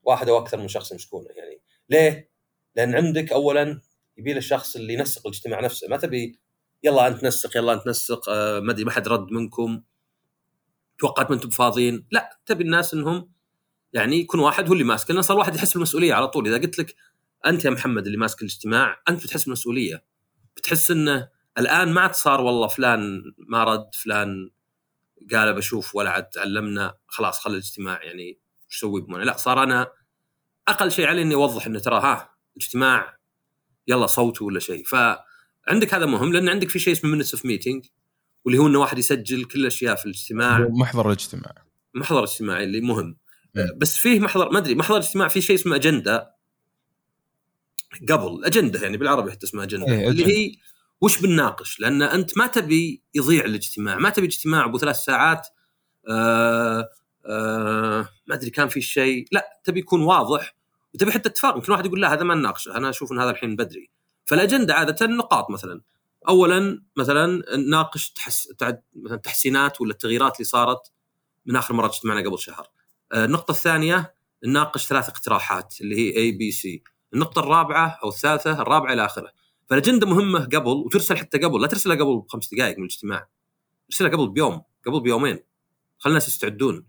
واحد 0.03 0.29
أو 0.29 0.37
أكثر 0.37 0.57
من 0.57 0.67
شخص 0.67 0.91
يمسكونه 0.91 1.29
يعني. 1.35 1.61
ليه؟ 1.89 2.31
لأن 2.75 2.95
عندك 2.95 3.31
اولا 3.31 3.81
يبي 4.17 4.37
الشخص 4.37 4.75
اللي 4.75 4.93
ينسق 4.93 5.27
الاجتماع 5.27 5.59
نفسه. 5.59 5.87
ما 5.87 5.97
تبي 5.97 6.39
يلا 6.83 7.07
أنت 7.07 7.23
نسق 7.23 7.57
يلا 7.57 7.73
أنت 7.73 7.87
نسق 7.87 8.29
آه 8.29 8.59
ما 8.59 8.71
أدري 8.71 8.83
ما 8.83 8.91
حد 8.91 9.07
رد 9.07 9.31
منكم 9.31 9.83
توقعت 10.99 11.29
ما 11.29 11.35
أنتم 11.35 11.49
فاضيين. 11.49 12.07
لا 12.11 12.39
تبي 12.45 12.63
الناس 12.63 12.93
إنهم 12.93 13.31
يعني 13.93 14.19
يكون 14.19 14.39
واحد 14.39 14.67
هو 14.67 14.73
اللي 14.73 14.83
ماسك 14.83 15.11
لأن 15.11 15.21
صار 15.21 15.37
واحد 15.37 15.55
يحس 15.55 15.73
بالمسؤولية 15.73 16.13
على 16.13 16.27
طول. 16.27 16.47
إذا 16.47 16.57
قلت 16.57 16.79
لك 16.79 16.95
أنت 17.45 17.65
يا 17.65 17.69
محمد 17.69 18.05
اللي 18.05 18.17
ماسك 18.17 18.41
الاجتماع 18.41 19.01
أنت 19.09 19.23
بتحس 19.23 19.43
بالمسؤوليه 19.43 20.03
بتحس 20.57 20.91
إنه 20.91 21.29
الآن 21.57 21.93
ما 21.93 22.01
عاد 22.01 22.13
صار 22.13 22.41
والله 22.41 22.67
فلان 22.67 23.21
ما 23.37 23.63
رد 23.63 23.89
فلان 24.03 24.49
قال 25.33 25.53
بشوف 25.53 25.95
ولا 25.95 26.09
عاد 26.09 26.27
علمنا 26.37 26.97
خلاص 27.07 27.39
خلي 27.39 27.53
الاجتماع 27.53 28.03
يعني 28.03 28.23
إيش 28.67 28.77
أسوي 28.77 29.01
بمونه؟ 29.01 29.23
لا 29.23 29.37
صار 29.37 29.63
أنا 29.63 29.87
أقل 30.67 30.91
شيء 30.91 31.07
علي 31.07 31.21
إني 31.21 31.35
أوضح 31.35 31.65
إنه 31.65 31.79
ترى 31.79 31.99
ها 31.99 32.35
اجتماع 32.57 33.17
يلا 33.87 34.07
صوتوا 34.07 34.47
ولا 34.47 34.59
شيء. 34.59 34.83
فعندك 34.85 35.93
هذا 35.93 36.05
مهم 36.05 36.33
لأن 36.33 36.49
عندك 36.49 36.69
في 36.69 36.79
شيء 36.79 36.93
اسمه 36.93 37.11
minutes 37.11 37.33
of 37.33 37.45
meeting 37.45 37.85
واللي 38.45 38.59
هو 38.59 38.67
إنه 38.67 38.79
واحد 38.79 38.97
يسجل 38.99 39.45
كل 39.45 39.59
الأشياء 39.59 39.95
في 39.95 40.05
الاجتماع. 40.05 40.67
محضر 40.69 41.07
الاجتماع. 41.07 41.53
محضر 41.95 42.19
الاجتماع 42.19 42.63
اللي 42.63 42.81
مهم. 42.81 43.17
بس 43.77 43.97
فيه 43.97 44.19
محضر 44.19 44.49
ما 44.49 44.57
أدري 44.57 44.75
محضر 44.75 44.97
الاجتماع 44.97 45.27
في 45.27 45.41
شيء 45.41 45.55
اسمه 45.55 45.75
أجندة. 45.75 46.35
قبل 48.09 48.45
أجندة 48.45 48.79
يعني 48.81 48.97
بالعربي 48.97 49.31
حتى 49.31 49.45
اسمها 49.45 49.63
أجندة. 49.63 49.93
إيه 49.93 50.07
اللي 50.09 50.25
هي 50.25 50.55
وش 51.01 51.21
بنناقش؟ 51.21 51.79
لأن 51.79 52.01
أنت 52.01 52.37
ما 52.37 52.47
تبي 52.47 53.03
يضيع 53.13 53.45
الاجتماع 53.45 53.97
ما 53.97 54.09
تبي 54.09 54.25
اجتماع 54.25 54.65
أبو 54.65 54.77
ثلاث 54.77 54.95
ساعات 54.95 55.47
آه 56.09 56.89
آه 57.25 58.09
ما 58.27 58.35
أدري 58.35 58.49
كان 58.49 58.67
في 58.67 58.81
شيء 58.81 59.25
لا 59.31 59.61
تبي 59.63 59.79
يكون 59.79 60.01
واضح 60.01 60.55
وتبي 60.93 61.11
حتى 61.11 61.29
اتفاق 61.29 61.55
يمكن 61.55 61.71
واحد 61.71 61.85
يقول 61.85 62.01
لا 62.01 62.13
هذا 62.13 62.23
ما 62.23 62.35
نناقشه 62.35 62.77
أنا 62.77 62.89
أشوف 62.89 63.11
إن 63.11 63.19
هذا 63.19 63.29
الحين 63.29 63.55
بدري. 63.55 63.89
فالأجندة 64.25 64.73
عادة 64.73 65.05
نقاط 65.05 65.49
مثلا. 65.49 65.81
اولا 66.27 66.83
مثلا 66.97 67.57
ناقش 67.57 68.11
تحس... 68.11 68.47
مثلا 68.95 69.17
تحسينات 69.17 69.81
ولا 69.81 69.91
التغييرات 69.91 70.35
اللي 70.35 70.45
صارت 70.45 70.91
من 71.45 71.55
آخر 71.55 71.73
مرة 71.73 71.87
اجتمعنا 71.87 72.29
قبل 72.29 72.39
شهر. 72.39 72.67
آه، 73.11 73.25
النقطة 73.25 73.51
الثانية 73.51 74.13
نناقش 74.45 74.87
ثلاث 74.87 75.09
اقتراحات 75.09 75.75
اللي 75.81 75.95
هي 75.95 76.17
اي 76.17 76.31
بي 76.31 76.51
سي 76.51 76.83
النقطة 77.13 77.39
الرابعة 77.39 77.99
أو 78.03 78.09
الثالثة 78.09 78.61
الرابعة 78.61 78.93
إلى 78.93 79.05
آخره. 79.05 79.31
فالأجندة 79.69 80.07
مهمة 80.07 80.45
قبل 80.45 80.69
وترسل 80.69 81.17
حتى 81.17 81.37
قبل 81.37 81.61
لا 81.61 81.67
ترسلها 81.67 81.95
قبل 81.95 82.17
بخمس 82.17 82.53
دقائق 82.53 82.77
من 82.77 82.83
الاجتماع. 82.83 83.27
ارسلها 83.89 84.09
قبل 84.11 84.29
بيوم 84.29 84.61
قبل 84.87 85.01
بيومين. 85.01 85.39
خلي 85.97 86.11
الناس 86.11 86.27
يستعدون. 86.27 86.85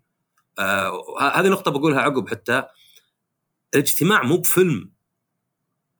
آه 0.58 1.20
هذه 1.34 1.48
نقطة 1.48 1.70
بقولها 1.70 2.00
عقب 2.00 2.28
حتى. 2.28 2.62
الاجتماع 3.74 4.22
مو 4.22 4.36
بفيلم. 4.36 4.92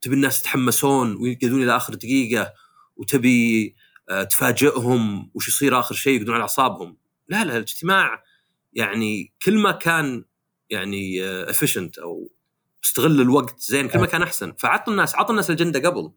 تبي 0.01 0.15
الناس 0.15 0.41
يتحمسون 0.41 1.17
ويقعدون 1.17 1.63
إلى 1.63 1.77
آخر 1.77 1.95
دقيقة 1.95 2.53
وتبي 2.97 3.77
آه 4.09 4.23
تفاجئهم 4.23 5.31
وش 5.35 5.49
يصير 5.49 5.81
آخر 5.81 5.95
شيء 5.95 6.15
يقعدون 6.15 6.35
على 6.35 6.43
أعصابهم. 6.43 6.97
لا 7.29 7.45
لا 7.45 7.57
الاجتماع 7.57 8.23
يعني 8.73 9.33
كل 9.45 9.59
ما 9.59 9.73
كان 9.73 10.25
يعني 10.71 11.25
efficient 11.25 11.99
أو 11.99 12.33
استغل 12.85 13.21
الوقت 13.21 13.61
زين 13.61 13.89
كل 13.89 13.99
ما 13.99 14.07
كان 14.07 14.23
أحسن. 14.23 14.53
فعط 14.53 14.89
الناس 14.89 15.15
عط 15.15 15.31
الناس 15.31 15.51
الأجندة 15.51 15.89
قبل. 15.89 16.13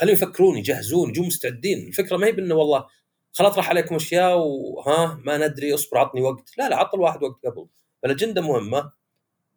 خليهم 0.00 0.14
يفكرون 0.14 0.56
يجهزون 0.56 1.08
يجون 1.08 1.26
مستعدين. 1.26 1.88
الفكرة 1.88 2.16
ما 2.16 2.26
هي 2.26 2.32
بأنه 2.32 2.54
والله 2.54 2.86
خلاص 3.32 3.56
راح 3.56 3.68
عليكم 3.68 3.94
أشياء 3.94 4.38
وها 4.38 5.20
ما 5.24 5.48
ندري 5.48 5.74
اصبر 5.74 5.98
عطني 5.98 6.20
وقت. 6.20 6.58
لا 6.58 6.68
لا 6.68 6.76
عط 6.76 6.94
الواحد 6.94 7.22
وقت 7.22 7.46
قبل. 7.46 7.66
فالاجنده 8.02 8.42
مهمة. 8.42 8.92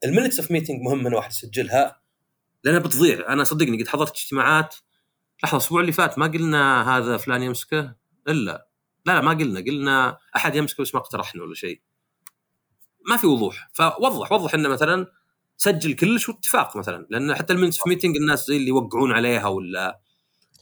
ال 0.06 0.10
minutes 0.10 0.40
of 0.40 0.52
meeting 0.52 0.82
مهم 0.82 1.08
إن 1.08 1.14
واحد 1.14 1.32
يسجلها. 1.32 2.02
لأنها 2.64 2.80
بتضيع. 2.80 3.34
أنا 3.34 3.44
صدقني 3.44 3.82
قد 3.82 3.88
حضرت 3.88 4.18
اجتماعات 4.18 4.76
لحظة 5.44 5.58
الأسبوع 5.58 5.82
اللي 5.82 5.92
فات 5.92 6.20
ما 6.20 6.28
قلنا 6.28 6.98
هذا 6.98 7.18
فلان 7.18 7.44
يمسكه 7.44 7.96
إلا. 8.28 8.69
لا 9.06 9.14
لا 9.14 9.22
ما 9.22 9.32
قلنا 9.32 9.60
قلنا 9.60 10.18
أحد 10.36 10.56
يمسكه 10.56 10.84
بس 10.84 10.96
ما 10.96 11.02
اقترحنا 11.02 11.44
ولا 11.44 11.56
شيء. 11.56 11.82
ما 13.10 13.18
في 13.18 13.28
وضوح. 13.28 13.70
فوضح 13.74 14.32
وضح 14.32 14.54
إنه 14.54 14.70
مثلا 14.70 15.08
سجل 15.58 15.94
كلش 15.94 16.30
واتفاق 16.30 16.78
مثلا 16.78 17.08
لأن 17.10 17.36
حتى 17.36 17.54
ال 17.54 17.57
minutes 17.57 17.78
of 17.84 17.90
meeting 17.90 18.16
الناس 18.16 18.48
زي 18.48 18.58
اللي 18.58 18.68
يوقعون 18.68 19.12
عليها 19.12 19.48
ولا 19.48 20.00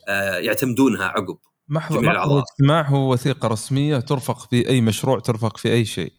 آه 0.07 0.37
يعتمدونها 0.37 1.05
عقب. 1.05 1.37
محضر 1.69 1.99
الاجتماع 1.99 2.81
هو 2.89 3.13
وثيقة 3.13 3.47
رسمية 3.47 3.97
ترفق 3.97 4.49
في 4.49 4.69
أي 4.69 4.81
مشروع 4.81 5.19
ترفق 5.19 5.57
في 5.57 5.73
أي 5.73 5.85
شيء. 5.85 6.13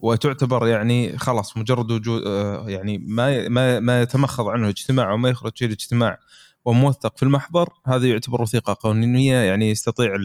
وتعتبر 0.00 0.66
يعني 0.66 1.18
خلاص 1.18 1.56
مجرد 1.56 1.90
وجود 1.90 2.22
آه 2.26 2.64
يعني 2.68 2.98
ما 2.98 3.48
ما 3.48 3.80
ما 3.80 4.02
يتمخض 4.02 4.48
عنه 4.48 4.68
اجتماع 4.68 5.10
أو 5.10 5.16
ما 5.16 5.28
يخرج 5.28 5.52
شيء 5.54 5.68
الاجتماع. 5.68 6.18
وموثق 6.64 7.16
في 7.16 7.22
المحضر 7.22 7.68
هذا 7.86 8.06
يعتبر 8.06 8.42
وثيقة 8.42 8.72
قانونية 8.72 9.36
يعني 9.36 9.70
يستطيع 9.70 10.16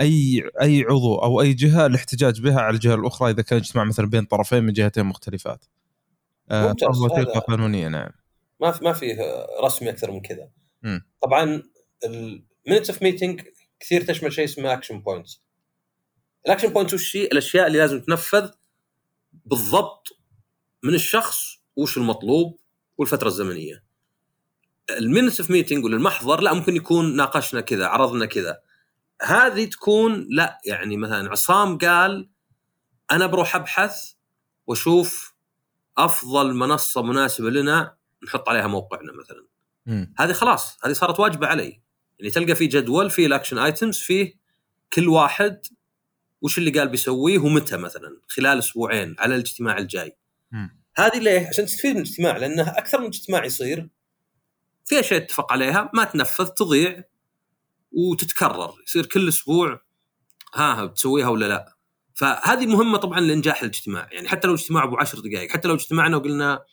اي 0.00 0.42
أي 0.62 0.84
عضو 0.88 1.16
أو 1.16 1.40
أي 1.40 1.52
جهة 1.52 1.86
الاحتجاج 1.86 2.40
بها 2.40 2.60
على 2.60 2.74
الجهة 2.74 2.94
الأخرى 2.94 3.30
إذا 3.30 3.42
كان 3.42 3.58
اجتماع 3.58 3.84
مثلا 3.84 4.06
بين 4.06 4.24
طرفين 4.24 4.64
من 4.64 4.72
جهتين 4.72 5.04
مختلفات. 5.06 5.64
آه 6.50 6.74
وثيقة 6.82 7.40
قانونية 7.40 7.88
نعم. 7.88 8.10
ما 8.60 8.72
في 8.72 8.84
ما 8.84 8.92
في 8.92 9.16
رسمي 9.64 9.90
أكثر 9.90 10.10
من 10.10 10.20
كذا. 10.20 10.48
م. 10.82 10.98
طبعا 11.22 11.62
ال 12.04 12.15
minutes 12.15 12.90
of 12.90 13.02
meeting 13.02 13.42
كثير 13.80 14.02
تشمل 14.02 14.32
شيء 14.32 14.44
اسمه 14.44 14.72
action 14.72 15.00
points. 15.00 15.42
ال 16.46 16.49
action 16.49 16.68
points 16.68 16.94
وش 16.94 17.16
هي؟ 17.16 17.24
الأشياء 17.24 17.66
اللي 17.66 17.78
لازم 17.78 18.00
تنفذ 18.00 18.50
بالضبط 19.32 20.08
من 20.82 20.94
الشخص 20.94 21.58
وش 21.76 21.96
المطلوب 21.96 22.60
والفترة 22.98 23.28
الزمنية. 23.28 23.85
ال 24.90 24.96
minutes 24.96 25.40
of 25.40 25.50
meeting 25.50 25.84
ولا 25.84 25.96
المحضر 25.96 26.40
لا 26.40 26.52
ممكن 26.52 26.76
يكون 26.76 27.16
ناقشنا 27.16 27.60
كذا 27.60 27.86
عرضنا 27.86 28.26
كذا 28.26 28.60
هذه 29.22 29.64
تكون 29.64 30.26
لا 30.30 30.58
يعني 30.64 30.96
مثلا 30.96 31.30
عصام 31.30 31.78
قال 31.78 32.28
أنا 33.10 33.26
بروح 33.26 33.56
أبحث 33.56 34.12
وأشوف 34.66 35.36
أفضل 35.98 36.54
منصة 36.54 37.02
مناسبة 37.02 37.50
لنا 37.50 37.96
نحط 38.26 38.48
عليها 38.48 38.66
موقعنا 38.66 39.12
مثلا 39.12 39.46
م. 39.86 40.06
هذه 40.18 40.32
خلاص 40.32 40.78
هذه 40.84 40.92
صارت 40.92 41.20
واجبة 41.20 41.46
علي 41.46 41.80
يعني 42.18 42.30
تلقى 42.30 42.54
في 42.54 42.66
جدول 42.66 43.10
في 43.10 43.26
ال 43.26 43.31
action 43.31 43.58
items 43.58 43.98
فيه 43.98 44.34
كل 44.92 45.08
واحد 45.08 45.60
وش 46.42 46.58
اللي 46.58 46.70
قال 46.70 46.88
بيسويه 46.88 47.38
ومتى 47.38 47.76
مثلا 47.76 48.20
خلال 48.28 48.58
أسبوعين 48.58 49.16
على 49.18 49.34
الاجتماع 49.34 49.78
الجاي 49.78 50.16
م. 50.52 50.68
هذه 50.96 51.18
ليه؟ 51.18 51.48
عشان 51.48 51.66
تستفيد 51.66 51.90
من 51.90 52.02
الاجتماع 52.02 52.36
لأنه 52.36 52.68
أكثر 52.68 53.00
من 53.00 53.06
اجتماع 53.06 53.44
يصير 53.44 53.88
في 54.86 55.00
أشياء 55.00 55.22
اتفق 55.22 55.52
عليها 55.52 55.90
ما 55.94 56.04
تنفذ 56.04 56.46
تضيع 56.46 57.02
وتتكرر 57.92 58.74
يصير 58.86 59.06
كل 59.06 59.28
أسبوع 59.28 59.80
ها 60.54 60.84
بتسويها 60.84 61.28
ولا 61.28 61.46
لا. 61.48 61.76
فهذه 62.14 62.66
مهمة 62.66 62.98
طبعا 62.98 63.20
لإنجاح 63.20 63.62
الاجتماع 63.62 64.08
يعني 64.12 64.28
حتى 64.28 64.48
لو 64.48 64.54
اجتماع 64.54 64.84
أبو 64.84 64.96
10 64.96 65.20
دقائق 65.20 65.50
حتى 65.52 65.68
لو 65.68 65.74
اجتمعنا 65.74 66.16
وقلنا 66.16 66.64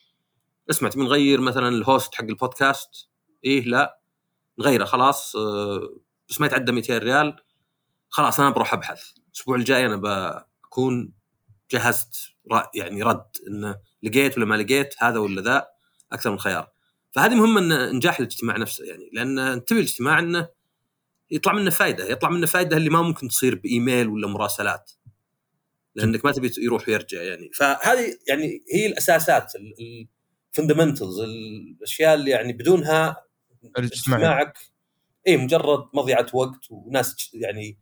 اسمع 0.70 0.90
تبي 0.90 1.04
نغير 1.04 1.42
مثلا 1.42 1.68
الهوست 1.68 2.16
حق 2.16 2.24
البودكاست 2.24 3.10
إيه 3.46 3.66
لا. 3.66 4.00
نغيره 4.60 4.86
خلاص 4.86 5.36
آه، 5.36 5.98
بس 6.30 6.42
ما 6.42 6.48
يتعدى 6.48 6.72
200 6.72 6.98
ريال 6.98 7.36
خلاص 8.10 8.40
أنا 8.40 8.50
بروح 8.50 8.74
أبحث. 8.74 9.02
الأسبوع 9.28 9.56
الجاي 9.56 9.86
أنا 9.86 9.96
بكون 10.64 11.14
جهزت 11.72 12.16
يعني 12.76 13.04
رد 13.04 13.26
إنه 13.48 13.76
لقيت 14.04 14.38
ولا 14.38 14.46
ما 14.46 14.56
لقيت 14.56 14.96
هذا 15.00 15.20
ولا 15.20 15.42
ذا 15.42 15.68
أكثر 16.12 16.32
من 16.32 16.40
خيار. 16.40 16.72
فهذه 17.16 17.36
مهمة 17.36 17.60
إن 17.60 17.72
انجاح 17.72 18.20
الاجتماع 18.20 18.58
نفسه 18.58 18.86
يعني 18.86 19.10
لأن 19.14 19.66
تبي 19.66 19.80
الاجتماع 19.80 20.20
إنه 20.20 20.48
يطلع 21.32 21.54
منه 21.54 21.70
فائده 21.70 22.06
يطلع 22.06 22.30
منه 22.30 22.46
فائده 22.46 22.78
اللي 22.78 22.90
ما 22.90 23.02
ممكن 23.02 23.28
تصير 23.28 23.56
بإيميل 23.56 24.08
ولا 24.08 24.28
مراسلات 24.28 24.92
لأنك 25.96 26.26
ما 26.26 26.32
تبي 26.32 26.52
يروح 26.58 26.90
ويرجع 26.90 27.22
يعني. 27.22 27.50
فهذه 27.54 28.18
يعني 28.28 28.64
هي 28.74 28.86
الأساسات 28.86 29.54
ال 30.52 30.57
fundamentals 30.57 31.20
الأشياء 31.20 32.14
اللي 32.14 32.32
يعني 32.32 32.54
بدونها 32.54 33.24
اجتماعك 33.78 34.58
اي 35.28 35.38
مجرد 35.38 35.90
مضيعة 35.94 36.28
وقت 36.34 36.72
وناس 36.72 37.32
يعني 37.34 37.80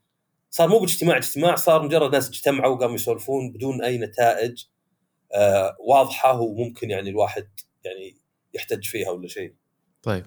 صار 0.49 0.69
مو 0.69 0.79
باجتماع 0.79 1.17
اجتماع 1.17 1.55
صار 1.55 1.83
مجرد 1.83 2.11
ناس 2.11 2.29
اجتمعوا 2.29 2.75
وقاموا 2.75 2.95
يسولفون 2.95 3.51
بدون 3.51 3.83
أي 3.83 3.97
نتائج 3.97 4.63
آه 5.33 5.77
واضحة 5.79 6.39
وممكن 6.41 6.89
يعني 6.89 7.09
الواحد 7.09 7.47
يعني 7.83 8.20
يحتج 8.53 8.83
فيها 8.83 9.09
ولا 9.09 9.27
شيء. 9.27 9.53
طيب. 10.03 10.25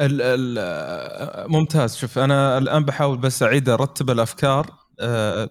ال 0.00 0.22
ال 0.22 1.50
ممتاز. 1.52 1.96
شوف 1.96 2.18
أنا 2.18 2.58
الآن 2.58 2.84
بحاول 2.84 3.18
بس 3.18 3.42
أعيد 3.42 3.68
أرتب 3.68 4.10
الأفكار. 4.10 4.70
آه 5.00 5.50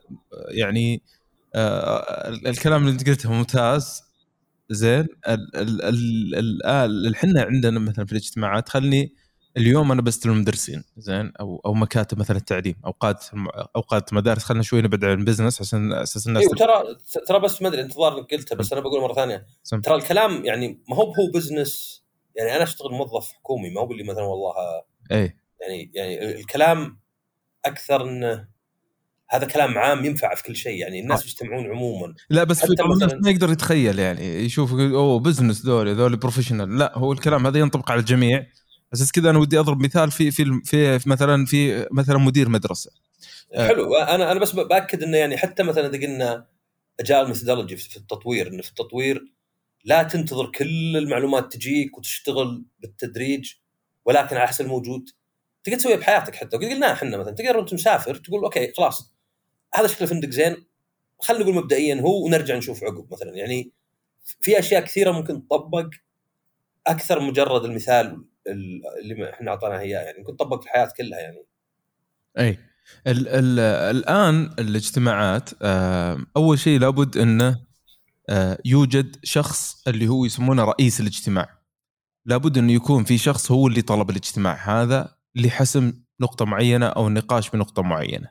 يعني 0.50 1.04
آه 1.56 2.30
الكلام 2.30 2.82
اللي 2.82 2.92
أنت 2.92 3.10
قلته 3.10 3.32
ممتاز. 3.32 4.02
زين. 4.70 5.08
الان 5.28 7.14
إحنا 7.16 7.42
عندنا 7.42 7.80
مثلا 7.80 8.06
في 8.06 8.12
الاجتماعات 8.12 8.70
خلني 8.70 9.14
اليوم 9.58 9.92
أنا 9.92 10.02
بستلم 10.02 10.34
المدرسين 10.34 10.84
زين 10.98 11.32
أو 11.40 11.62
أو 11.66 11.74
مكاتب 11.74 12.20
مثلا 12.20 12.38
التعليم 12.38 12.76
أوقات 12.86 13.26
أوقات 13.76 14.14
مدارس 14.14 14.44
خلينا 14.44 14.64
شوي 14.64 14.82
نبعد 14.82 15.06
عن 15.06 15.20
البزنس 15.20 15.62
عشان 15.62 15.94
أساس 15.94 16.28
الناس 16.28 16.44
أيوه 16.44 16.56
ترى 16.56 16.98
ترى 17.28 17.40
بس 17.40 17.62
ما 17.62 17.68
أدري 17.68 17.82
انت 17.82 17.94
ظاهر 17.94 18.22
قلتها 18.22 18.56
بس 18.56 18.74
أنا 18.74 18.82
بقول 18.82 19.02
مرة 19.02 19.14
ثانية. 19.14 19.46
ترى 19.84 19.96
الكلام 19.96 20.46
يعني 20.46 20.84
ما 20.90 20.96
هو 20.96 21.02
هو 21.02 21.32
business 21.34 22.05
يعني 22.36 22.56
أنا 22.56 22.64
اشتغل 22.64 22.92
موظف 22.92 23.32
حكومي 23.32 23.70
ما 23.70 23.82
هو 23.82 23.92
اللي 23.92 24.04
مثلا 24.04 24.24
والله 24.24 24.54
اي 25.12 25.38
يعني 25.62 25.92
يعني 25.94 26.36
الكلام 26.36 27.00
أكثر 27.66 28.10
انه 28.10 28.48
هذا 29.30 29.48
كلام 29.48 29.78
عام 29.78 30.06
ينفع 30.06 30.36
في 30.36 30.44
كل 30.44 30.56
شيء 30.56 30.80
يعني 30.80 31.00
الناس 31.00 31.22
آه. 31.22 31.26
يجتمعون 31.26 31.66
عموما. 31.66 32.14
لا 32.30 32.44
بس 32.44 32.66
في 32.66 32.74
الناس 32.84 33.14
ما 33.14 33.30
يقدر 33.30 33.52
يتخيل 33.52 34.00
يعني 34.00 34.46
يشوف 34.46 34.74
أوه 34.74 35.20
business 35.20 35.66
ذولي 35.66 35.94
ذولي 35.94 36.18
professional 36.18 36.78
لا 36.78 36.98
هو 36.98 37.12
الكلام 37.14 37.48
هذا 37.48 37.60
ينطبق 37.60 37.92
على 37.92 38.00
الجميع. 38.00 38.48
أساس 38.94 39.12
كذا 39.12 39.30
أنا 39.30 39.40
ودي 39.40 39.60
أضرب 39.60 39.84
مثال 39.84 40.12
في 40.12 40.32
في 40.32 40.62
في 40.64 41.10
مثلا 41.10 41.46
في 41.46 41.88
مثلا 41.92 42.18
مدير 42.18 42.50
مدرسة. 42.50 42.92
حلو. 43.56 43.96
أنا 43.96 44.32
أنا 44.32 44.40
بس 44.40 44.52
بأكد 44.52 45.04
إنه 45.04 45.18
يعني 45.18 45.38
حتى 45.38 45.64
مثلا 45.64 45.88
إذا 45.88 46.08
قلنا 46.08 46.48
agile 47.00 47.28
methodology 47.28 47.78
في 47.78 47.98
التطوير 47.98 48.48
إنه 48.48 48.62
في 48.62 48.70
التطوير 48.70 49.35
لا 49.86 50.04
تنتظر 50.04 50.52
كل 50.52 50.98
المعلومات 50.98 51.54
تجيك 51.54 51.98
وتشتغل 51.98 52.66
بالتدريج 52.80 53.54
ولكن 54.06 54.36
على 54.36 54.48
حسب 54.48 54.66
الموجود. 54.66 55.10
تقدر 55.64 55.78
تسويها 55.78 55.98
بحياتك 55.98 56.36
حتى. 56.36 56.58
قلنا 56.58 56.94
إحنا 56.94 57.18
مثلا 57.18 57.36
تقدر 57.36 57.58
وانت 57.58 57.74
مسافر 57.74 58.16
تقول 58.16 58.44
okay 58.44 58.74
خلاص 58.78 59.14
هذا 59.76 59.88
شكل 59.88 60.04
الفندق 60.04 60.30
زين. 60.30 60.66
خلينا 61.20 61.44
نقول 61.44 61.56
مبدئيا 61.56 62.02
هو 62.02 62.26
ونرجع 62.26 62.58
نشوف 62.58 62.84
عقب 62.84 63.14
مثلا. 63.14 63.36
يعني 63.36 63.72
في 64.42 64.60
أشياء 64.60 64.84
كثيرة 64.84 65.12
ممكن 65.12 65.48
تطبق 65.48 65.90
أكثر 66.88 67.20
مجرد 67.20 67.66
المثال 67.66 68.26
اللي 68.48 69.30
إحنا 69.30 69.52
أعطيناه 69.52 69.80
إياه. 69.80 70.02
يعني 70.02 70.20
ممكن 70.20 70.36
تطبق 70.36 70.62
في 70.62 70.66
الحياة 70.68 70.90
كلها 70.98 71.20
يعني. 71.20 71.46
أي. 72.38 72.58
ال 73.08 73.28
ال 73.28 73.60
الآن 73.96 74.50
الاجتماعات 74.60 75.50
أول 76.38 76.60
شيء 76.60 76.80
لابد 76.80 77.18
إنه 77.18 77.48
آه، 77.48 77.66
يوجد 78.66 79.16
شخص 79.24 79.88
اللي 79.88 80.08
هو 80.08 80.26
يسمونه 80.26 80.64
رئيس 80.64 81.00
الاجتماع 81.00 81.66
لابد 82.26 82.58
انه 82.58 82.74
يكون 82.74 83.04
في 83.04 83.18
شخص 83.18 83.52
هو 83.52 83.68
اللي 83.68 83.82
طلب 83.82 84.10
الاجتماع 84.10 84.82
هذا 84.82 85.16
لحسم 85.36 85.94
نقطة 86.22 86.46
معينة 86.46 86.86
أو 86.86 87.08
النقاش 87.08 87.50
بنقطة 87.50 87.82
معينة. 87.82 88.30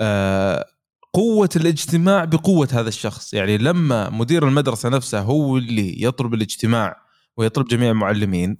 آه، 0.00 0.64
قوة 1.12 1.48
الاجتماع 1.56 2.24
بقوة 2.24 2.68
هذا 2.72 2.88
الشخص 2.88 3.34
يعني 3.34 3.58
لما 3.58 4.10
مدير 4.10 4.48
المدرسة 4.48 4.88
نفسه 4.88 5.20
هو 5.20 5.56
اللي 5.56 6.02
يطلب 6.02 6.34
الاجتماع 6.34 6.96
ويطلب 7.36 7.66
جميع 7.66 7.90
المعلمين 7.90 8.56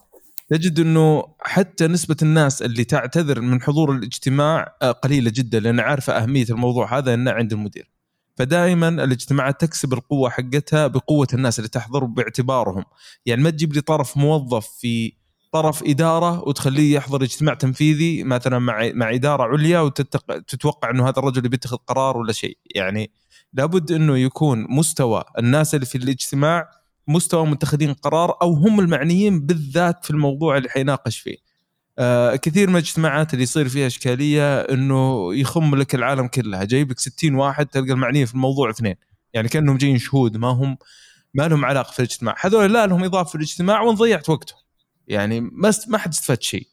تجد 0.48 0.80
أنه 0.80 1.24
حتى 1.40 1.86
نسبة 1.86 2.16
الناس 2.22 2.62
اللي 2.62 2.84
تعتذر 2.84 3.40
من 3.40 3.62
حضور 3.62 3.92
الاجتماع 3.92 4.76
آه، 4.82 4.92
قليلة 4.92 5.30
جدا 5.34 5.60
لأن 5.60 5.80
عارفة 5.80 6.12
أهمية 6.12 6.46
الموضوع 6.50 6.98
هذا 6.98 7.14
انه 7.14 7.30
عند 7.30 7.52
المدير. 7.52 7.90
فدائما 8.36 8.88
الاجتماعات 8.88 9.60
تكسب 9.60 9.92
القوة 9.92 10.30
حقتها 10.30 10.86
بقوة 10.86 11.28
الناس 11.34 11.58
اللي 11.58 11.68
تحضر 11.68 12.04
باعتبارهم، 12.04 12.84
يعني 13.26 13.42
ما 13.42 13.50
تجيب 13.50 13.72
لي 13.72 13.80
طرف 13.80 14.16
موظف 14.16 14.66
في 14.66 15.12
طرف 15.52 15.82
إدارة 15.82 16.48
وتخليه 16.48 16.94
يحضر 16.94 17.22
اجتماع 17.22 17.54
تنفيذي 17.54 18.24
مثلا 18.24 18.58
مع 18.58 18.90
مع 18.94 19.14
إدارة 19.14 19.42
عليا 19.42 19.80
وتتوقع 19.80 20.90
إنه 20.90 21.08
هذا 21.08 21.18
الرجل 21.18 21.48
بيتخذ 21.48 21.76
قرار 21.76 22.16
ولا 22.16 22.32
شيء. 22.32 22.58
يعني 22.74 23.10
لابد 23.52 23.92
إنه 23.92 24.18
يكون 24.18 24.66
مستوى 24.68 25.24
الناس 25.38 25.74
اللي 25.74 25.86
في 25.86 25.98
الاجتماع 25.98 26.70
مستوى 27.08 27.46
متخذين 27.46 27.92
قرار 27.92 28.36
أو 28.42 28.52
هم 28.52 28.80
المعنيين 28.80 29.46
بالذات 29.46 30.04
في 30.04 30.10
الموضوع 30.10 30.56
اللي 30.56 30.68
حيناقش 30.68 31.18
فيه. 31.18 31.36
آه 32.00 32.36
كثير 32.36 32.68
من 32.68 32.76
الاجتماعات 32.76 33.32
اللي 33.32 33.42
يصير 33.42 33.68
فيها 33.68 33.86
إشكالية 33.86 34.60
إنه 34.60 35.34
يخم 35.34 35.74
لك 35.74 35.94
العالم 35.94 36.26
كلها. 36.26 36.64
جايب 36.64 36.90
لك 36.90 36.98
60 37.00 37.34
واحد 37.34 37.66
تلقى 37.66 37.92
المعنيين 37.92 38.26
في 38.26 38.34
الموضوع 38.34 38.70
اثنين. 38.70 38.94
يعني 39.34 39.48
كأنهم 39.48 39.76
جايين 39.76 39.98
شهود 39.98 40.36
ما 40.36 40.48
هم 40.48 40.78
ما 41.34 41.48
لهم 41.48 41.64
علاقة 41.64 41.92
في 41.92 41.98
الاجتماع. 41.98 42.34
هذول 42.40 42.72
لا 42.72 42.86
لهم 42.86 43.04
إضافة 43.04 43.28
في 43.28 43.34
الاجتماع 43.34 43.80
وان 43.80 43.94
ضيعت 43.94 44.28
وقتهم. 44.28 44.58
يعني 45.08 45.40
ما 45.40 45.72
ما 45.88 45.98
حد 45.98 46.10
استفاد 46.10 46.42
شيء. 46.42 46.66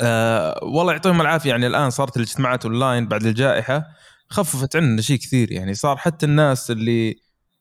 أه 0.00 0.60
والله 0.62 0.92
يعطيهم 0.92 1.20
العافية. 1.20 1.50
يعني 1.50 1.66
الآن 1.66 1.90
صارت 1.90 2.16
الاجتماعات 2.16 2.64
أونلاين 2.64 3.08
بعد 3.08 3.26
الجائحة 3.26 3.84
خففت 4.28 4.76
عنا 4.76 5.02
شيء 5.02 5.18
كثير. 5.18 5.52
يعني 5.52 5.74
صار 5.74 5.96
حتى 5.96 6.26
الناس 6.26 6.70
اللي 6.70 7.16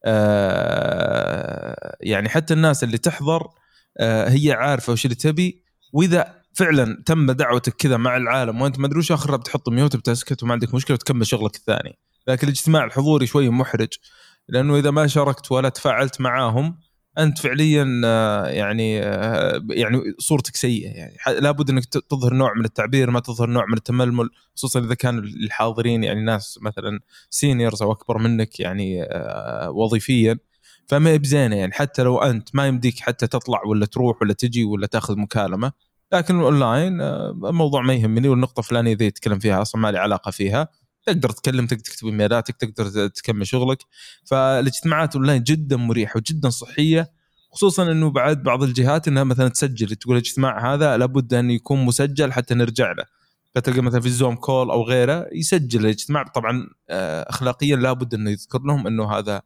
أه 0.06 1.98
يعني 2.02 2.30
حتى 2.30 2.54
الناس 2.54 2.84
اللي 2.84 2.98
تحضر 2.98 3.48
أه 4.00 4.30
هي 4.30 4.52
عارفة 4.52 4.94
وش 4.94 5.06
اللي 5.06 5.16
تبي. 5.16 5.64
وإذا 5.94 6.43
فعلا 6.54 7.04
تم 7.06 7.32
دعوتك 7.32 7.74
كذا 7.74 7.98
مع 7.98 8.18
العالم 8.18 8.62
وأنت 8.62 8.80
ما 8.80 8.88
أدري 8.88 9.00
وش 9.00 9.12
آخر 9.12 9.36
بتحط 9.36 9.70
ميوت 9.70 9.96
بتسكت 9.96 10.44
وما 10.44 10.54
عندك 10.54 10.74
مشكلة 10.74 10.96
وتكمل 10.96 11.28
شغلك 11.28 11.56
الثاني. 11.56 11.98
لكن 12.28 12.48
الاجتماع 12.48 12.84
الحضوري 12.84 13.26
شوي 13.26 13.50
محرج 13.50 13.90
لأنه 14.50 14.78
إذا 14.78 14.92
ما 14.92 15.08
شاركت 15.08 15.52
ولا 15.52 15.70
تفاعلت 15.70 16.22
معاهم 16.22 16.78
أنت 17.18 17.40
فعليا 17.40 18.02
آه، 18.06 18.48
يعني 18.48 19.04
آه، 19.04 19.66
يعني 19.70 19.98
صورتك 20.20 20.56
سيئة 20.56 20.90
يعني. 20.90 21.40
لابد 21.40 21.70
إنك 21.70 21.86
تظهر 21.86 22.34
نوع 22.34 22.54
من 22.58 22.66
التعبير 22.66 23.12
ما 23.12 23.20
تظهر 23.20 23.50
نوع 23.50 23.66
من 23.66 23.78
التململ 23.78 24.30
خصوصا 24.56 24.80
إذا 24.80 24.94
كان 24.94 25.18
الحاضرين 25.20 26.04
يعني 26.04 26.22
ناس 26.22 26.60
مثلا 26.62 27.00
seniors 27.30 27.82
أو 27.82 27.92
أكبر 27.92 28.18
منك 28.18 28.60
يعني 28.60 29.04
آه، 29.04 29.70
وظيفيا. 29.72 30.38
فما 30.88 31.16
بزينة 31.16 31.56
يعني 31.56 31.72
حتى 31.72 32.04
لو 32.04 32.18
أنت 32.18 32.50
ما 32.56 32.68
يمديك 32.68 33.00
حتى 33.00 33.28
تطلع 33.28 33.62
ولا 33.66 33.86
تروح 33.86 34.22
ولا 34.22 34.34
تجي 34.34 34.64
ولا 34.64 34.88
تأخذ 34.88 35.18
مكالمة 35.18 35.72
لكن 36.14 36.40
الأونلاين 36.40 37.02
الموضوع 37.02 37.82
ما 37.82 37.94
يهمني 37.94 38.30
والنقطة 38.30 38.60
الفلانية 38.60 38.96
ذي 38.96 39.06
يتكلم 39.06 39.40
فيها 39.40 39.62
أصلا 39.62 39.82
ما 39.82 39.92
لي 39.92 39.98
علاقة 39.98 40.32
فيها. 40.32 40.68
تقدر 41.06 41.30
تتكلم 41.30 41.68
تقدر 41.68 41.84
تكتب 41.84 42.08
إيميلاتك 42.08 42.56
تقدر 42.56 43.08
تكمل 43.08 43.48
شغلك. 43.48 43.78
فالاجتماعات 44.26 45.16
اونلاين 45.16 45.44
جدا 45.44 45.78
مريحة 45.78 46.18
وجدا 46.18 46.50
صحية 46.50 47.12
خصوصا 47.52 47.92
إنه 47.92 48.10
بعد 48.10 48.44
بعض 48.44 48.64
الجهات 48.64 49.08
إنها 49.08 49.24
مثلا 49.24 49.50
تسجل. 49.50 49.96
تقول 49.96 50.16
الاجتماع 50.16 50.74
هذا 50.74 50.98
لابد 50.98 51.34
أن 51.34 51.52
يكون 51.52 51.86
مسجل 51.86 52.34
حتى 52.34 52.54
نرجع 52.54 52.92
له. 52.92 53.06
فتلقى 53.56 53.82
مثلا 53.82 54.02
في 54.02 54.08
الزوم 54.08 54.36
كول 54.36 54.72
أو 54.72 54.84
غيره 54.84 55.28
يسجل 55.32 55.80
الاجتماع. 55.80 56.24
طبعا 56.24 56.70
آه، 56.90 57.30
اخلاقيا 57.30 57.76
لابد 57.76 58.14
انه 58.14 58.30
يذكر 58.30 58.62
لهم 58.62 58.88
إنه 58.88 59.12
هذا 59.12 59.36
آه، 59.36 59.42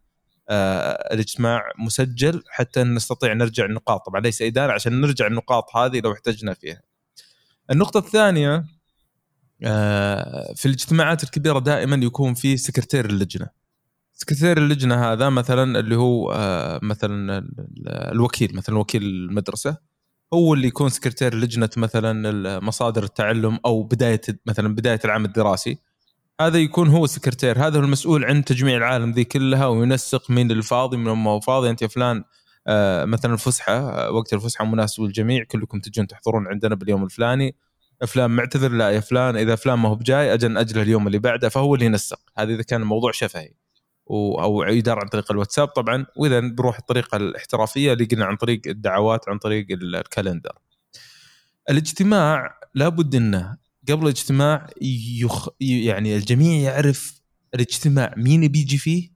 الاجتماع 0.50 1.62
مسجل 1.80 2.44
حتى 2.50 2.84
نستطيع 2.84 3.34
نرجع 3.34 3.66
النقاط. 3.66 4.06
طبعا 4.06 4.22
ليس 4.22 4.42
إدارة 4.42 4.74
عشان 4.74 5.01
نرجع 5.01 5.27
النقاط 5.27 5.75
هذه 5.75 6.00
لو 6.00 6.13
احتجنا 6.13 6.54
فيها. 6.54 6.82
النقطة 7.72 7.98
الثانية 7.98 8.63
آه، 9.63 10.54
في 10.56 10.66
الاجتماعات 10.66 11.24
الكبيرة 11.24 11.60
دائما 11.60 12.05
يكون 12.05 12.33
في 12.33 12.57
سكرتير 12.57 13.05
اللجنة. 13.05 13.48
سكرتير 14.14 14.57
اللجنة 14.57 15.12
هذا 15.12 15.29
مثلا 15.29 15.79
اللي 15.79 15.96
هو 15.96 16.31
آه، 16.31 16.79
مثلا 16.83 17.48
الوكيل 17.88 18.55
مثلا 18.55 18.77
وكيل 18.77 19.03
المدرسة. 19.03 19.77
هو 20.33 20.53
اللي 20.53 20.68
يكون 20.68 20.90
سكرتير 20.90 21.36
لجنة 21.36 21.70
مثلا 21.77 22.60
مصادر 22.60 23.03
التعلم 23.03 23.60
أو 23.66 23.83
بداية 23.83 24.22
مثلا 24.46 24.75
بداية 24.75 25.00
العام 25.05 25.25
الدراسي. 25.25 25.77
هذا 26.42 26.60
يكون 26.60 26.88
هو 26.88 27.06
سكرتير 27.06 27.68
هذا 27.68 27.80
هو 27.80 27.84
المسؤول 27.84 28.26
عن 28.26 28.44
تجميع 28.46 28.78
العالم 28.78 29.12
ذي 29.12 29.24
كلها 29.24 29.66
وينسق 29.66 30.32
مين 30.32 30.52
الفاضي 30.52 30.98
من 30.98 31.12
ما 31.12 31.40
فاضي. 31.40 31.70
أنت 31.70 31.82
يا 31.82 31.88
فلان 31.88 32.24
آه، 32.68 33.06
مثلا 33.06 33.34
الفسحة 33.34 34.10
وقت 34.12 34.34
الفسحة 34.34 34.66
مناسب 34.66 35.04
للجميع 35.04 35.44
كلكم 35.44 35.80
تجون 35.80 36.08
تحضرون 36.08 36.48
عندنا 36.48 36.76
باليوم 36.76 37.04
الفلاني. 37.04 37.56
فلان 38.08 38.32
معتذر 38.32 38.72
لا 38.72 38.92
يا 38.92 39.00
فلان 39.00 39.36
إذا 39.36 39.56
فلان 39.56 39.80
ما 39.80 39.90
هو 39.90 39.96
بجاي 39.96 40.34
أجل 40.34 40.52
ناجله 40.52 40.82
اليوم 40.82 41.08
اللي 41.08 41.20
بعده 41.20 41.50
فهو 41.50 41.76
اللي 41.76 41.86
ينسق. 41.86 42.20
هذا 42.38 42.54
إذا 42.54 42.64
كان 42.64 42.82
الموضوع 42.82 43.12
شفهي. 43.12 43.54
أو 44.12 44.64
يدار 44.64 45.00
عن 45.00 45.08
طريق 45.08 45.32
الواتساب 45.32 45.68
طبعا 45.68 46.06
وإذا 46.18 46.40
بروح 46.40 46.78
الطريقة 46.78 47.16
الاحترافية 47.16 47.94
اللي 47.94 48.06
قلنا 48.06 48.26
عن 48.26 48.36
طريق 48.36 48.62
الدعوات 48.68 49.30
عن 49.30 49.38
طريق 49.38 49.68
ال 49.72 49.80
calendar. 49.80 50.57
الاجتماع 51.70 52.60
لابد 52.76 53.16
إنه 53.16 53.58
قبل 53.90 54.04
الاجتماع 54.04 54.68
يخ 55.22 55.48
يعني 55.60 56.16
الجميع 56.16 56.60
يعرف 56.72 57.22
الاجتماع 57.56 58.14
مين 58.18 58.48
بيجي 58.48 58.78
فيه 58.78 59.10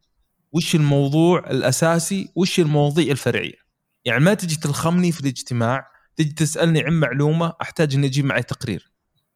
وش 0.51 0.75
الموضوع 0.75 1.39
الأساسي 1.39 2.29
وش 2.35 2.59
المواضيع 2.59 3.11
الفرعية. 3.11 3.61
يعني 4.05 4.23
ما 4.23 4.33
تجي 4.33 4.55
تلخمني 4.55 5.11
في 5.11 5.21
الاجتماع 5.21 5.87
تجي 6.15 6.33
تسألني 6.33 6.83
عن 6.83 6.93
معلومة 6.93 7.53
أحتاج 7.61 7.95
إني 7.95 8.07
أجيب 8.07 8.25
معي 8.25 8.43
تقرير 8.43 8.91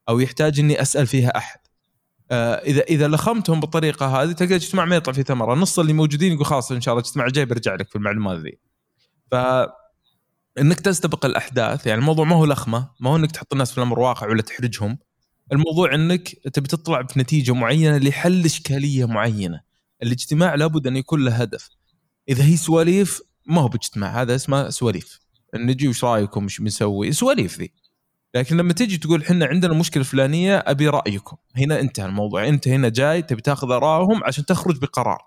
أو 0.08 0.20
يحتاج 0.20 0.60
إني 0.60 0.82
أسأل 0.82 1.06
فيها 1.06 1.36
أحد. 1.36 1.58
آه 2.30 2.54
إذا 2.54 2.82
إذا 2.82 3.08
لخمتهم 3.08 3.60
بالطريقة 3.60 4.22
هذه 4.22 4.32
تلقى 4.32 4.50
الاجتماع 4.50 4.84
ما 4.84 4.96
يطلع 4.96 5.12
فيه 5.12 5.22
ثمرة. 5.22 5.54
نص 5.54 5.78
اللي 5.78 5.92
موجودين 5.92 6.32
يقول 6.32 6.46
خلاص 6.46 6.72
إن 6.72 6.80
شاء 6.80 6.94
الله 6.94 7.02
الاجتماع 7.02 7.26
الجاي 7.26 7.44
برجع 7.44 7.74
لك 7.74 7.88
في 7.88 7.96
المعلومات 7.96 8.38
ذي 8.38 8.58
ف 9.30 9.34
إنك 10.58 10.80
تستبق 10.80 11.26
الأحداث 11.26 11.86
يعني 11.86 12.00
الموضوع 12.00 12.24
ما 12.24 12.36
هو 12.36 12.44
لخمة 12.44 12.90
ما 13.00 13.10
هو 13.10 13.16
إنك 13.16 13.32
تحط 13.32 13.52
الناس 13.52 13.72
في 13.72 13.78
الأمر 13.78 13.98
واقع 13.98 14.28
ولا 14.28 14.42
تحرجهم. 14.42 14.98
الموضوع 15.52 15.94
انك 15.94 16.28
تبي 16.28 16.68
تطلع 16.68 17.00
بنتيجة 17.00 17.54
معينة 17.54 17.98
لحل 17.98 18.44
إشكالية 18.44 19.04
معينة. 19.04 19.60
الاجتماع 20.02 20.54
لابد 20.54 20.86
أن 20.86 20.96
يكون 20.96 21.24
له 21.24 21.32
هدف. 21.32 21.70
إذا 22.28 22.44
هي 22.44 22.56
سواليف 22.56 23.20
ما 23.46 23.60
هو 23.60 23.68
باجتماع 23.68 24.22
هذا 24.22 24.34
اسمه 24.34 24.70
سواليف. 24.70 25.20
نجي 25.54 25.88
وش 25.88 26.04
رأيكم؟ 26.04 26.44
وش 26.44 26.60
بنسوي؟ 26.60 27.12
سواليف 27.12 27.58
ذي. 27.58 27.72
لكن 28.34 28.56
لما 28.56 28.72
تجي 28.72 28.98
تقول 28.98 29.22
إحنا 29.22 29.46
عندنا 29.46 29.74
مشكلة 29.74 30.02
فلانية 30.02 30.56
أبي 30.56 30.88
رأيكم. 30.88 31.36
هنا 31.56 31.80
انتهى 31.80 32.06
الموضوع. 32.06 32.48
أنت 32.48 32.68
هنا 32.68 32.88
جاي 32.88 33.22
تبي 33.22 33.42
تاخذ 33.42 33.70
آرائهم 33.70 34.24
عشان 34.24 34.46
تخرج 34.46 34.78
بقرار. 34.78 35.18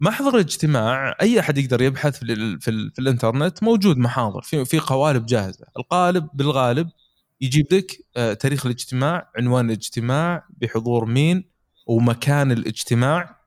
محضر 0.00 0.34
الاجتماع 0.34 1.16
أي 1.20 1.40
أحد 1.40 1.58
يقدر 1.58 1.82
يبحث 1.82 2.18
في, 2.18 2.26
في, 2.60 2.90
في 2.94 2.98
الإنترنت 2.98 3.62
موجود 3.62 3.96
محاضر 3.96 4.42
في 4.42 4.64
في 4.64 4.78
قوالب 4.78 5.26
جاهزة. 5.26 5.66
القالب 5.78 6.28
بالغالب 6.34 6.88
يجيب 7.40 7.66
لك 7.72 8.06
آه، 8.16 8.32
تاريخ 8.32 8.66
الاجتماع 8.66 9.30
عنوان 9.36 9.66
الاجتماع 9.66 10.46
بحضور 10.50 11.04
مين 11.04 11.50
ومكان 11.86 12.52
الاجتماع 12.52 13.40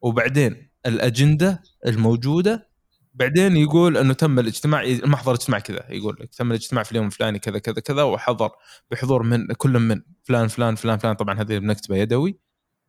وبعدين 0.00 0.70
الأجندة 0.86 1.62
الموجودة. 1.86 2.68
بعدين 3.14 3.56
يقول 3.56 3.96
إنه 3.96 4.12
تم 4.12 4.38
الاجتماع 4.38 4.84
محضر 5.04 5.32
اجتماع 5.34 5.58
كذا 5.58 5.84
يقول 5.90 6.16
لك 6.20 6.34
تم 6.34 6.50
الاجتماع 6.50 6.82
في 6.82 6.92
اليوم 6.92 7.06
الفلاني 7.06 7.38
كذا 7.38 7.58
كذا 7.58 7.80
كذا 7.80 8.02
وحضر 8.02 8.50
بحضور 8.90 9.22
من 9.22 9.46
كل 9.46 9.78
من 9.78 10.02
فلان 10.24 10.48
فلان 10.48 10.74
فلان 10.74 10.98
فلان. 10.98 11.14
طبعا 11.14 11.40
هذه 11.40 11.58
بنكتبها 11.58 11.98
يدوي. 11.98 12.38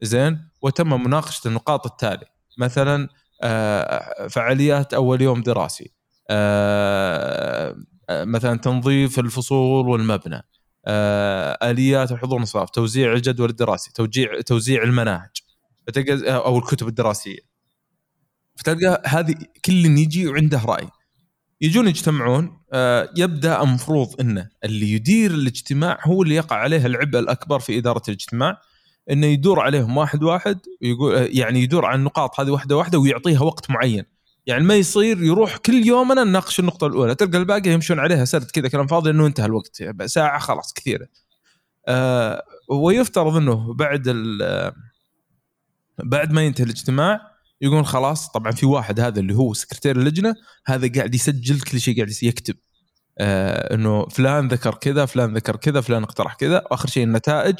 زين. 0.01 0.49
وتم 0.61 1.03
مناقشة 1.03 1.47
النقاط 1.47 1.85
التالي 1.85 2.25
مثلا 2.57 3.09
آه، 3.43 4.27
فعاليات 4.27 4.93
أول 4.93 5.21
يوم 5.21 5.41
دراسي. 5.41 5.91
آه، 6.29 7.75
مثلا 8.09 8.57
تنظيف 8.57 9.19
الفصول 9.19 9.87
والمبنى 9.87 10.41
آليات 11.63 12.11
الحضور 12.11 12.41
نصاف 12.41 12.69
توزيع 12.69 13.13
الجدول 13.13 13.49
الدراسي 13.49 13.91
توزيع 13.93 14.41
توزيع 14.41 14.83
المناهج 14.83 15.29
أو 16.25 16.57
الكتب 16.57 16.87
الدراسية. 16.87 17.39
فتلقى 18.55 19.01
هذه 19.05 19.35
كل 19.65 19.85
يجي 19.85 20.27
وعنده 20.27 20.61
رأي. 20.65 20.87
يجون 21.61 21.87
يجتمعون 21.87 22.59
آه، 22.73 23.09
يبدأ 23.17 23.61
المفروض 23.61 24.21
انه 24.21 24.49
اللي 24.63 24.91
يدير 24.93 25.31
الاجتماع 25.31 25.99
هو 26.03 26.23
اللي 26.23 26.35
يقع 26.35 26.55
عليه 26.55 26.85
العبء 26.85 27.19
الأكبر 27.19 27.59
في 27.59 27.77
إدارة 27.77 28.01
الاجتماع 28.07 28.61
إنه 29.11 29.27
يدور 29.27 29.59
عليهم 29.59 29.97
واحد 29.97 30.23
واحد 30.23 30.59
ويقول 30.81 31.15
آه، 31.15 31.27
يعني 31.31 31.63
يدور 31.63 31.85
على 31.85 31.95
النقاط 31.95 32.39
هذه 32.39 32.49
واحدة 32.49 32.77
واحدة 32.77 32.99
ويعطيها 32.99 33.41
وقت 33.41 33.69
معين. 33.69 34.03
يعني 34.49 34.63
ما 34.63 34.75
يصير 34.75 35.23
يروح 35.23 35.57
كل 35.57 35.87
يوم 35.87 36.11
أنا 36.11 36.23
نناقش 36.23 36.59
النقطة 36.59 36.87
الأولى. 36.87 37.15
تلقى 37.15 37.37
الباقي 37.37 37.69
يمشون 37.69 37.99
عليها 37.99 38.25
سرد 38.25 38.51
كذا 38.51 38.67
كلام 38.67 38.87
فاضي 38.87 39.09
إنه 39.09 39.25
انتهى 39.25 39.45
الوقت. 39.45 39.83
ساعة 40.05 40.39
خلاص 40.39 40.73
كثيرة. 40.73 41.07
آه 41.87 42.43
ويفترض 42.69 43.35
إنه 43.35 43.73
بعد 43.73 44.03
بعد 46.03 46.31
ما 46.31 46.41
ينتهي 46.41 46.63
الاجتماع 46.63 47.21
يقول 47.61 47.85
خلاص 47.85 48.31
طبعا 48.31 48.51
في 48.51 48.65
واحد 48.65 48.99
هذا 48.99 49.19
اللي 49.19 49.35
هو 49.35 49.53
سكرتير 49.53 49.95
اللجنة 49.97 50.35
هذا 50.65 50.91
قاعد 50.95 51.15
يسجل 51.15 51.61
كل 51.61 51.79
شيء 51.79 51.95
قاعد 51.95 52.13
يكتب. 52.23 52.55
آه 53.19 53.75
إنه 53.75 54.07
فلان 54.07 54.47
ذكر 54.47 54.75
كذا 54.75 55.05
فلان 55.05 55.33
ذكر 55.33 55.55
كذا 55.55 55.81
فلان 55.81 56.03
اقترح 56.03 56.33
كذا. 56.33 56.63
واخر 56.71 56.87
شيء 56.89 57.03
النتائج 57.03 57.55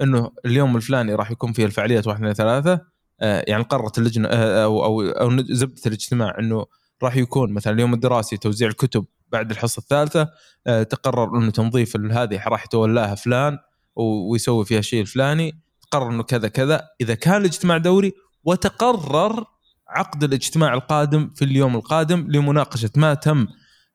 إنه 0.00 0.30
اليوم 0.46 0.76
الفلاني 0.76 1.14
راح 1.14 1.30
يكون 1.30 1.52
فيه 1.52 1.64
الفعاليات 1.64 2.06
واحد 2.06 2.18
اثنين 2.18 2.32
ثلاثة. 2.32 2.93
يعني 3.20 3.62
قررت 3.62 3.98
اللجنة 3.98 4.28
آه 4.28 4.64
أو 4.64 4.84
أو, 4.84 5.02
أو 5.02 5.42
زبدة 5.42 5.82
الاجتماع 5.86 6.38
إنه 6.38 6.66
راح 7.02 7.16
يكون 7.16 7.52
مثلا 7.52 7.72
اليوم 7.72 7.94
الدراسي 7.94 8.36
توزيع 8.36 8.68
الكتب 8.68 9.04
بعد 9.28 9.50
الحصة 9.50 9.80
الثالثة 9.80 10.30
آه 10.66 10.82
تقرر 10.82 11.38
إنه 11.38 11.50
تنظيف 11.50 11.96
هذه 11.96 12.48
راح 12.48 12.64
يتولاها 12.64 13.14
فلان 13.14 13.58
ويسوي 13.96 14.64
فيها 14.64 14.78
الشيء 14.78 15.00
الفلاني 15.00 15.60
قرر 15.90 16.10
إنه 16.10 16.22
كذا 16.22 16.48
كذا 16.48 16.82
إذا 17.00 17.14
كان 17.14 17.40
الاجتماع 17.40 17.78
دوري 17.78 18.12
وتقرر 18.44 19.44
عقد 19.88 20.24
الاجتماع 20.24 20.74
القادم 20.74 21.30
في 21.34 21.44
اليوم 21.44 21.76
القادم 21.76 22.26
لمناقشة 22.28 22.90
ما 22.96 23.14
تم 23.14 23.46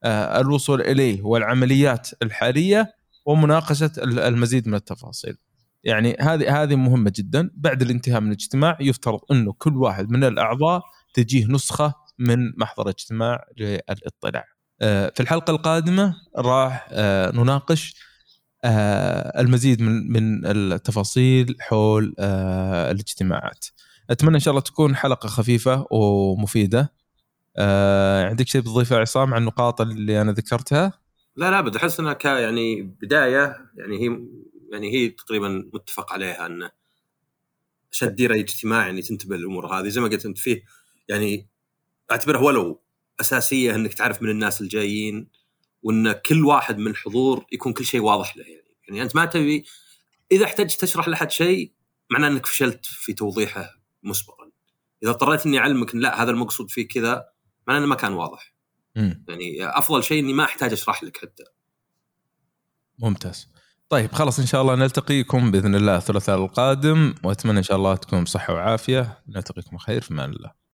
آه، 0.04 0.40
الوصول 0.40 0.82
إليه 0.82 1.22
والعمليات 1.22 2.10
الحالية 2.24 2.94
ومناقشة 3.26 3.92
المزيد 3.98 4.68
من 4.68 4.76
التفاصيل. 4.76 5.38
يعني 5.84 6.18
هذه 6.20 6.64
هذه 6.64 6.76
مهمة 6.76 7.12
جدا 7.16 7.50
بعد 7.54 7.82
الانتهاء 7.82 8.22
من 8.22 8.28
الاجتماع 8.28 8.78
يفترض 8.82 9.20
إنه 9.32 9.54
كل 9.54 9.78
واحد 9.78 10.10
من 10.10 10.24
الأعضاء 10.24 10.82
تجيه 11.14 11.48
نسخة 11.48 11.94
من 12.20 12.54
محضر 12.58 12.90
اجتماع 12.90 13.46
للإطلاع. 13.58 14.46
آه، 14.82 15.12
في 15.16 15.20
الحلقة 15.20 15.52
القادمة 15.52 16.16
راح 16.38 16.88
آه، 16.92 17.32
نناقش 17.32 18.10
المزيد 18.66 19.82
من 19.82 20.12
من 20.12 20.46
التفاصيل 20.46 21.56
حول 21.60 22.16
الاجتماعات. 22.20 23.66
أتمنى 24.10 24.36
إن 24.36 24.40
شاء 24.40 24.52
الله 24.52 24.62
تكون 24.62 24.96
حلقة 24.96 25.28
خفيفة 25.28 25.86
ومفيدة 25.92 26.94
آه 27.58 28.26
عندك 28.26 28.48
شيء 28.48 28.62
تضيفه 28.62 28.98
عصام 28.98 29.34
عن 29.34 29.42
النقاط 29.42 29.82
اللي 29.82 30.22
أنا 30.22 30.32
ذكرتها؟ 30.32 30.94
لا 31.36 31.52
لا 31.52 31.60
أبد 31.60 31.76
أحس 31.76 32.00
إنها 32.00 32.18
يعني 32.24 32.82
بداية 33.02 33.56
يعني 33.76 34.00
هي 34.00 34.20
يعني 34.72 34.94
هي 34.94 35.10
تقريبا 35.10 35.70
متفق 35.74 36.14
عليها 36.14 36.46
انه 36.46 36.72
عشان 37.92 38.10
تدير 38.10 38.34
اي 38.34 38.40
اجتماع 38.40 38.86
يعني 38.86 39.02
تنتبه 39.02 39.38
للأمور 39.38 39.68
هذه. 39.68 39.88
زي 39.88 40.02
ما 40.02 40.08
قلت 40.08 40.26
أنت 40.26 40.38
فيه 40.38 40.64
يعني 41.08 41.50
أعتبرها 42.12 42.42
ولو 42.42 42.82
أساسية 43.22 43.76
أنك 43.76 43.94
تعرف 43.94 44.22
من 44.22 44.30
الناس 44.30 44.62
الجايين 44.62 45.28
وأن 45.84 46.12
كل 46.12 46.46
واحد 46.46 46.78
من 46.78 46.88
الحضور 46.88 47.46
يكون 47.52 47.74
كل 47.74 47.86
شيء 47.86 48.02
واضح 48.02 48.38
له 48.38 48.44
يعني. 48.44 48.76
يعني 48.88 49.02
أنت 49.02 49.16
ما 49.16 49.26
تبي 49.26 49.66
إذا 50.32 50.46
احتجت 50.46 50.82
تشرح 50.82 51.08
لأحد 51.08 51.32
شيء 51.32 51.74
معناه 52.10 52.28
أنك 52.28 52.46
فشلت 52.46 52.86
في 52.86 53.14
توضيحه 53.14 53.80
مسبقا. 54.04 54.52
إذا 55.04 55.12
اضطريت 55.12 55.46
إني 55.46 55.60
أعلمك 55.60 55.94
إن 55.94 56.00
لا 56.00 56.24
هذا 56.24 56.32
المقصود 56.32 56.72
فيه 56.72 56.88
كذا 56.88 57.30
معناه 57.68 57.80
أنه 57.80 57.88
ما 57.88 57.96
كان 57.96 58.14
واضح. 58.14 58.54
مم. 58.96 59.26
يعني 59.28 59.66
أفضل 59.78 60.04
شيء 60.04 60.20
إني 60.20 60.34
ما 60.34 60.44
أحتاج 60.44 60.72
أشرح 60.72 61.04
لك 61.04 61.18
حتى. 61.18 61.44
ممتاز. 63.00 63.48
طيب 63.90 64.12
خلاص 64.12 64.40
إن 64.40 64.46
شاء 64.46 64.62
الله 64.62 64.76
نلتقيكم 64.76 65.52
بإذن 65.52 65.76
الله 65.76 65.98
الثلاثاء 65.98 66.36
القادم 66.36 67.14
وأتمنى 67.24 67.58
إن 67.58 67.64
شاء 67.64 67.78
الله 67.78 67.96
تكون 67.96 68.24
بصحة 68.24 68.54
وعافية. 68.54 69.18
نلتقيكم 69.30 69.78
خير 69.78 70.02
في 70.02 70.12
أمان 70.12 70.30
الله. 70.30 70.59